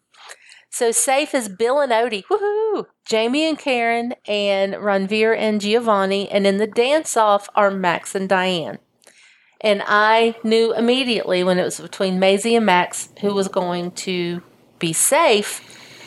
So 0.71 0.91
safe 0.91 1.35
is 1.35 1.49
Bill 1.49 1.81
and 1.81 1.93
Oti. 1.93 2.25
Woohoo! 2.29 2.87
Jamie 3.07 3.49
and 3.49 3.57
Karen 3.59 4.15
and 4.27 4.75
Ranvir 4.75 5.37
and 5.39 5.61
Giovanni. 5.61 6.29
And 6.29 6.47
in 6.49 6.57
the 6.59 6.67
dance 6.67 7.17
off 7.17 7.49
are 7.55 7.71
Max 7.71 8.15
and 8.17 8.29
Dianne. 8.29 8.79
And 9.61 9.83
I 9.87 10.35
knew 10.43 10.75
immediately 10.75 11.45
when 11.45 11.61
it 11.61 11.65
was 11.65 11.79
between 11.79 12.19
Maisie 12.19 12.57
and 12.57 12.67
Max 12.67 13.09
who 13.21 13.33
was 13.33 13.47
going 13.47 13.93
to 13.93 14.43
be 14.81 14.93
safe 14.93 15.61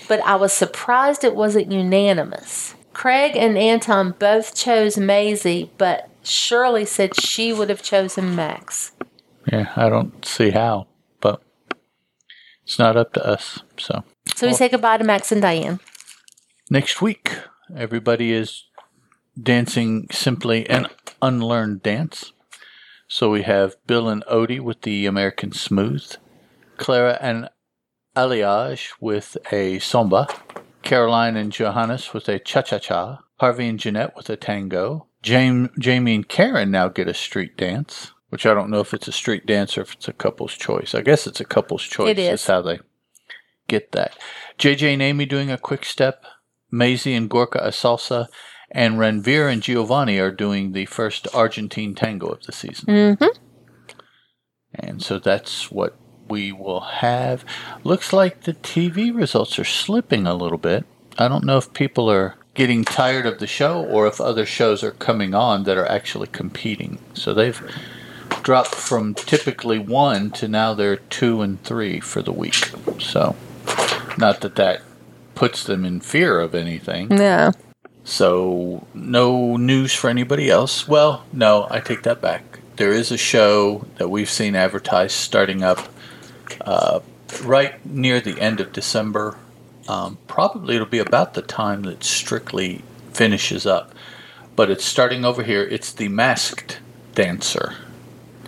but 0.07 0.19
I 0.21 0.35
was 0.35 0.53
surprised 0.53 1.23
it 1.23 1.35
wasn't 1.35 1.71
unanimous. 1.71 2.75
Craig 2.93 3.35
and 3.35 3.57
Anton 3.57 4.15
both 4.17 4.55
chose 4.55 4.97
Maisie, 4.97 5.71
but 5.77 6.09
Shirley 6.23 6.85
said 6.85 7.19
she 7.19 7.53
would 7.53 7.69
have 7.69 7.83
chosen 7.83 8.35
Max. 8.35 8.91
Yeah, 9.51 9.71
I 9.75 9.87
don't 9.89 10.25
see 10.25 10.49
how, 10.51 10.87
but 11.21 11.41
it's 12.63 12.79
not 12.79 12.97
up 12.97 13.13
to 13.13 13.25
us. 13.25 13.59
So 13.77 14.03
So 14.35 14.47
we 14.47 14.53
say 14.53 14.67
goodbye 14.67 14.97
to 14.97 15.03
Max 15.03 15.31
and 15.31 15.41
Dianne. 15.43 15.79
next 16.69 17.01
week, 17.01 17.37
everybody 17.75 18.33
is 18.33 18.65
dancing 19.41 20.07
simply 20.11 20.67
an 20.69 20.87
unlearned 21.21 21.83
dance. 21.83 22.33
So 23.07 23.29
we 23.29 23.43
have 23.43 23.75
Bill 23.85 24.09
and 24.09 24.23
Oti 24.27 24.59
with 24.59 24.81
the 24.81 25.05
American 25.05 25.51
Smooth, 25.53 26.15
Clara 26.77 27.17
and 27.21 27.47
Aljaž 28.17 28.93
with 28.99 29.37
a 29.51 29.77
Samba, 29.77 30.27
Caroline 30.81 31.35
and 31.35 31.51
Johannes 31.51 32.13
with 32.13 32.27
a 32.27 32.39
Cha 32.39 32.63
Cha 32.63 32.79
Cha, 32.79 33.19
HRVY 33.39 33.69
and 33.69 33.79
Janette 33.79 34.15
with 34.15 34.27
a 34.31 34.35
Tango, 34.35 35.05
James, 35.21 35.69
Jamie 35.77 36.15
and 36.15 36.27
Karen 36.27 36.71
now 36.71 36.87
get 36.87 37.07
a 37.07 37.13
street 37.13 37.55
dance, 37.57 38.13
which 38.29 38.47
I 38.47 38.55
don't 38.55 38.71
know 38.71 38.79
if 38.79 38.95
it's 38.95 39.07
a 39.07 39.11
street 39.11 39.45
dance 39.45 39.77
or 39.77 39.81
if 39.81 39.93
it's 39.93 40.07
a 40.07 40.13
couple's 40.13 40.55
choice. 40.55 40.95
I 40.95 41.01
guess 41.01 41.27
it's 41.27 41.39
a 41.39 41.45
couple's 41.45 41.83
choice. 41.83 42.09
It 42.09 42.17
is. 42.17 42.29
That's 42.29 42.47
how 42.47 42.63
they 42.63 42.79
get 43.67 43.91
that. 43.91 44.17
JJ 44.57 44.93
and 44.93 45.01
Amy 45.03 45.27
doing 45.27 45.51
a 45.51 45.57
quick 45.59 45.85
step, 45.85 46.25
Maisie 46.71 47.13
and 47.13 47.29
Gorka 47.29 47.59
a 47.59 47.69
salsa, 47.69 48.29
and 48.71 48.95
Ranvir 48.95 49.51
and 49.51 49.61
Giovanni 49.61 50.17
are 50.17 50.31
doing 50.31 50.71
the 50.71 50.87
first 50.87 51.27
Argentine 51.35 51.93
tango 51.93 52.29
of 52.29 52.43
the 52.45 52.51
season. 52.51 52.87
Mm-hmm. 52.87 53.37
And 54.73 55.03
so 55.03 55.19
that's 55.19 55.71
what 55.71 55.95
we 56.29 56.51
will 56.51 56.81
have. 56.81 57.43
Looks 57.83 58.13
like 58.13 58.41
the 58.41 58.53
TV 58.53 59.15
results 59.15 59.57
are 59.59 59.65
slipping 59.65 60.27
a 60.27 60.35
little 60.35 60.57
bit. 60.57 60.85
I 61.17 61.27
don't 61.27 61.43
know 61.43 61.57
if 61.57 61.73
people 61.73 62.09
are 62.09 62.35
getting 62.53 62.83
tired 62.83 63.25
of 63.25 63.39
the 63.39 63.47
show 63.47 63.83
or 63.85 64.07
if 64.07 64.19
other 64.19 64.45
shows 64.45 64.83
are 64.83 64.91
coming 64.91 65.33
on 65.33 65.63
that 65.63 65.77
are 65.77 65.87
actually 65.87 66.27
competing. 66.27 66.97
So 67.13 67.33
they've 67.33 67.61
dropped 68.41 68.75
from 68.75 69.13
typically 69.13 69.79
one 69.79 70.31
to 70.31 70.47
now 70.47 70.73
they're 70.73 70.97
two 70.97 71.41
and 71.41 71.61
three 71.63 71.99
for 71.99 72.21
the 72.21 72.31
week. 72.31 72.71
So, 72.99 73.35
not 74.17 74.41
that 74.41 74.55
that 74.55 74.81
puts 75.35 75.63
them 75.63 75.85
in 75.85 75.99
fear 75.99 76.39
of 76.39 76.55
anything. 76.55 77.11
Yeah. 77.11 77.51
So, 78.03 78.87
no 78.93 79.57
news 79.57 79.93
for 79.93 80.09
anybody 80.09 80.49
else. 80.49 80.87
Well, 80.87 81.25
no, 81.33 81.67
I 81.69 81.79
take 81.79 82.03
that 82.03 82.21
back. 82.21 82.59
There 82.77 82.93
is 82.93 83.11
a 83.11 83.17
show 83.17 83.85
that 83.97 84.09
we've 84.09 84.29
seen 84.29 84.55
advertised 84.55 85.15
starting 85.15 85.61
up 85.61 85.89
uh, 86.61 86.99
right 87.43 87.83
near 87.85 88.19
the 88.19 88.39
end 88.39 88.59
of 88.59 88.71
December. 88.73 89.37
Um, 89.87 90.17
probably 90.27 90.75
it'll 90.75 90.87
be 90.87 90.99
about 90.99 91.33
the 91.33 91.41
time 91.41 91.83
that 91.83 92.03
Strictly 92.03 92.81
finishes 93.13 93.65
up. 93.65 93.93
But 94.55 94.69
it's 94.69 94.83
starting 94.83 95.23
over 95.23 95.43
here. 95.43 95.63
It's 95.63 95.91
The 95.93 96.07
Masked 96.07 96.79
Dancer, 97.13 97.75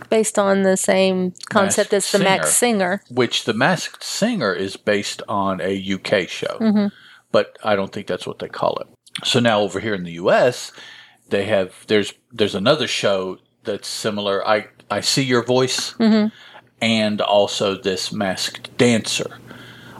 Based 0.09 0.39
on 0.39 0.63
the 0.63 0.75
same 0.75 1.33
concept 1.49 1.91
Masked 1.91 2.13
as 2.13 2.19
the 2.19 2.23
Masked 2.23 2.47
Singer. 2.53 3.01
which 3.09 3.45
The 3.45 3.53
Masked 3.53 4.03
Singer 4.03 4.53
is 4.53 4.75
based 4.75 5.21
on 5.27 5.61
a 5.61 5.93
UK 5.93 6.27
show. 6.27 6.57
But 7.31 7.57
I 7.63 7.75
don't 7.75 7.91
think 7.91 8.07
that's 8.07 8.25
what 8.25 8.39
they 8.39 8.47
call 8.49 8.77
it. 8.79 8.87
So 9.23 9.39
now 9.39 9.59
over 9.61 9.79
here 9.79 9.93
in 9.93 10.03
the 10.03 10.13
US, 10.13 10.71
they 11.29 11.45
have 11.45 11.85
there's 11.87 12.13
there's 12.31 12.55
another 12.55 12.87
show 12.87 13.37
that's 13.63 13.87
similar. 13.87 14.45
I 14.47 14.67
I 14.89 15.01
see 15.01 15.23
your 15.23 15.43
voice, 15.43 15.93
and 16.81 17.21
also 17.21 17.75
this 17.75 18.11
masked 18.11 18.75
dancer. 18.77 19.37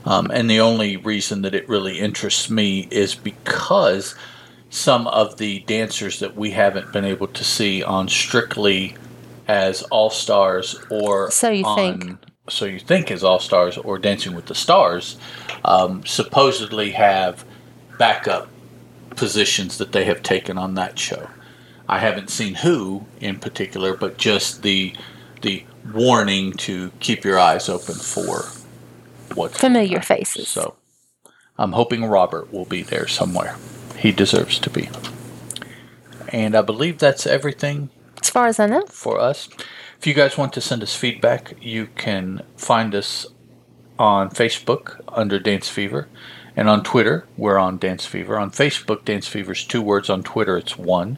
Um, 0.06 0.32
and 0.32 0.50
the 0.50 0.60
only 0.60 0.98
reason 0.98 1.42
that 1.42 1.54
it 1.54 1.68
really 1.68 2.00
interests 2.00 2.50
me 2.50 2.88
is 2.90 3.16
because 3.16 4.16
some 4.70 5.08
of 5.08 5.38
the 5.38 5.60
dancers 5.62 6.20
that 6.20 6.36
we 6.36 6.52
haven't 6.52 6.94
been 6.94 7.06
able 7.06 7.28
to 7.28 7.44
see 7.44 7.84
on 7.84 8.08
Strictly 8.08 8.96
as 9.48 9.82
All 9.84 10.10
Stars 10.10 10.80
or 10.90 11.32
So 11.32 11.50
you 11.50 11.66
on, 11.66 11.76
think. 11.76 12.20
so 12.50 12.66
you 12.66 12.80
think 12.80 13.12
as 13.12 13.24
All 13.24 13.40
Stars 13.40 13.78
or 13.78 13.98
Dancing 13.98 14.36
with 14.36 14.46
the 14.46 14.56
Stars 14.56 15.18
um, 15.66 16.06
supposedly 16.06 16.92
have 16.92 17.44
backup 17.98 18.48
positions 19.12 19.78
that 19.80 19.92
they 19.92 20.06
have 20.06 20.24
taken 20.24 20.58
on 20.58 20.76
that 20.76 20.98
show. 20.98 21.30
I 21.88 22.00
haven't 22.00 22.30
seen 22.30 22.56
who 22.56 23.06
in 23.20 23.40
particular, 23.40 23.96
but 23.96 24.18
just 24.18 24.62
the 24.62 24.94
the 25.42 25.66
warning 25.94 26.54
to 26.54 26.92
keep 27.00 27.24
your 27.24 27.40
eyes 27.40 27.70
open 27.70 27.96
for 27.96 28.46
what 29.36 29.52
Familiar 29.52 30.02
faces. 30.02 30.48
So 30.48 30.76
I'm 31.58 31.74
hoping 31.74 32.06
Robert 32.06 32.52
will 32.52 32.66
be 32.66 32.82
there 32.84 33.08
somewhere. 33.08 33.56
He 33.98 34.12
deserves 34.12 34.60
to 34.60 34.70
be. 34.70 34.90
And 36.30 36.56
I 36.56 36.62
believe 36.62 37.00
that's 37.00 37.26
everything 37.26 37.90
As 38.22 38.30
far 38.30 38.48
as 38.48 38.60
I 38.60 38.68
know. 38.68 38.86
for 38.88 39.20
us. 39.20 39.50
If 39.98 40.08
you 40.08 40.14
guys 40.14 40.38
want 40.38 40.54
to 40.54 40.62
send 40.62 40.82
us 40.84 40.96
feedback, 40.96 41.54
you 41.62 41.88
can 41.96 42.44
find 42.56 42.96
us 42.96 43.28
on 43.98 44.30
Facebook 44.30 45.02
under 45.10 45.40
Dance 45.40 45.68
Fever. 45.68 46.08
And 46.56 46.70
on 46.70 46.84
Twitter, 46.84 47.26
we're 47.38 47.58
on 47.58 47.78
Dance 47.78 48.06
Fever. 48.06 48.38
On 48.38 48.52
Facebook, 48.52 49.04
Dance 49.06 49.28
Fever's 49.28 49.66
two 49.66 49.82
words. 49.82 50.10
On 50.10 50.24
Twitter, 50.24 50.58
it's 50.58 50.78
one. 50.78 51.18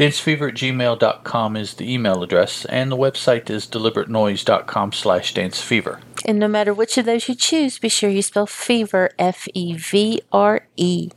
Dancefever 0.00 0.48
at 0.48 0.54
gmail.com 0.54 1.56
is 1.56 1.74
the 1.74 1.92
email 1.92 2.22
address, 2.22 2.64
and 2.64 2.90
the 2.90 2.96
website 2.96 3.50
is 3.50 3.66
deliberatenoise.com 3.66 4.92
slash 4.92 5.34
dancefever. 5.34 6.00
And 6.24 6.38
no 6.38 6.48
matter 6.48 6.72
which 6.72 6.96
of 6.96 7.04
those 7.04 7.28
you 7.28 7.34
choose, 7.34 7.78
be 7.78 7.90
sure 7.90 8.08
you 8.08 8.22
spell 8.22 8.46
fever 8.46 9.10
F 9.18 9.46
E 9.52 9.74
V 9.74 10.22
R 10.32 10.66
E. 10.78 11.10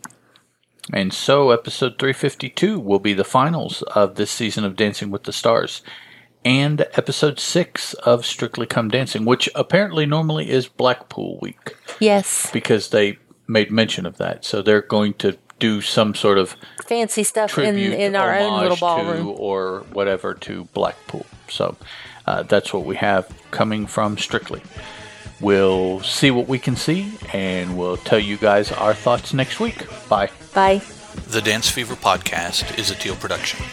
And 0.91 1.13
so, 1.13 1.51
episode 1.51 1.97
352 1.97 2.77
will 2.77 2.99
be 2.99 3.13
the 3.13 3.23
finals 3.23 3.83
of 3.83 4.15
this 4.15 4.31
season 4.31 4.65
of 4.65 4.75
Dancing 4.75 5.11
with 5.11 5.23
the 5.23 5.31
Stars, 5.31 5.81
and 6.43 6.81
episode 6.95 7.39
6 7.39 7.93
of 7.93 8.25
Strictly 8.25 8.65
Come 8.65 8.89
Dancing, 8.89 9.23
which 9.23 9.49
apparently 9.55 10.05
normally 10.05 10.49
is 10.49 10.67
Blackpool 10.67 11.39
week 11.41 11.77
Yes. 12.01 12.51
because 12.51 12.89
they 12.89 13.17
made 13.47 13.71
mention 13.71 14.05
of 14.05 14.17
that. 14.17 14.43
So, 14.43 14.61
they're 14.61 14.81
going 14.81 15.13
to 15.15 15.37
do 15.63 15.79
some 15.79 16.13
sort 16.13 16.37
of 16.37 16.57
Fancy 16.85 17.23
stuff 17.23 17.57
in, 17.57 17.77
in 17.77 18.17
our 18.17 18.37
own 18.37 18.59
little 18.59 18.75
ballroom. 18.75 19.23
to, 19.27 19.31
or 19.31 19.85
whatever 19.93 20.33
to 20.33 20.65
Blackpool. 20.73 21.25
So, 21.47 21.77
uh, 22.27 22.43
that's 22.43 22.73
what 22.73 22.83
we 22.83 22.97
have 22.97 23.29
coming 23.51 23.87
from 23.87 24.17
Strictly. 24.17 24.61
We'll 25.39 26.01
see 26.01 26.31
what 26.31 26.49
we 26.49 26.59
can 26.59 26.75
see, 26.75 27.13
and 27.31 27.77
we'll 27.77 27.95
tell 27.95 28.19
you 28.19 28.35
guys 28.35 28.73
our 28.73 28.93
thoughts 28.93 29.33
next 29.33 29.61
week. 29.61 29.87
Bye. 30.09 30.31
Bye. 30.53 30.81
The 31.29 31.41
Dance 31.41 31.69
Fever 31.69 31.95
podcast 31.95 32.77
is 32.77 32.91
a 32.91 32.95
Teal 32.95 33.15
production, 33.15 33.63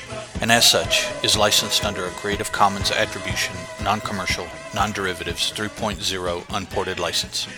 and 0.40 0.53
as 0.53 0.70
such 0.70 1.09
is 1.24 1.37
licensed 1.37 1.85
under 1.85 2.05
a 2.05 2.11
Creative 2.11 2.53
Commons 2.53 2.92
Attribution, 2.92 3.57
Non-Commercial, 3.83 4.46
Non-Derivatives 4.74 5.53
3.0 5.53 6.44
Unported 6.57 7.00
license. 7.00 7.48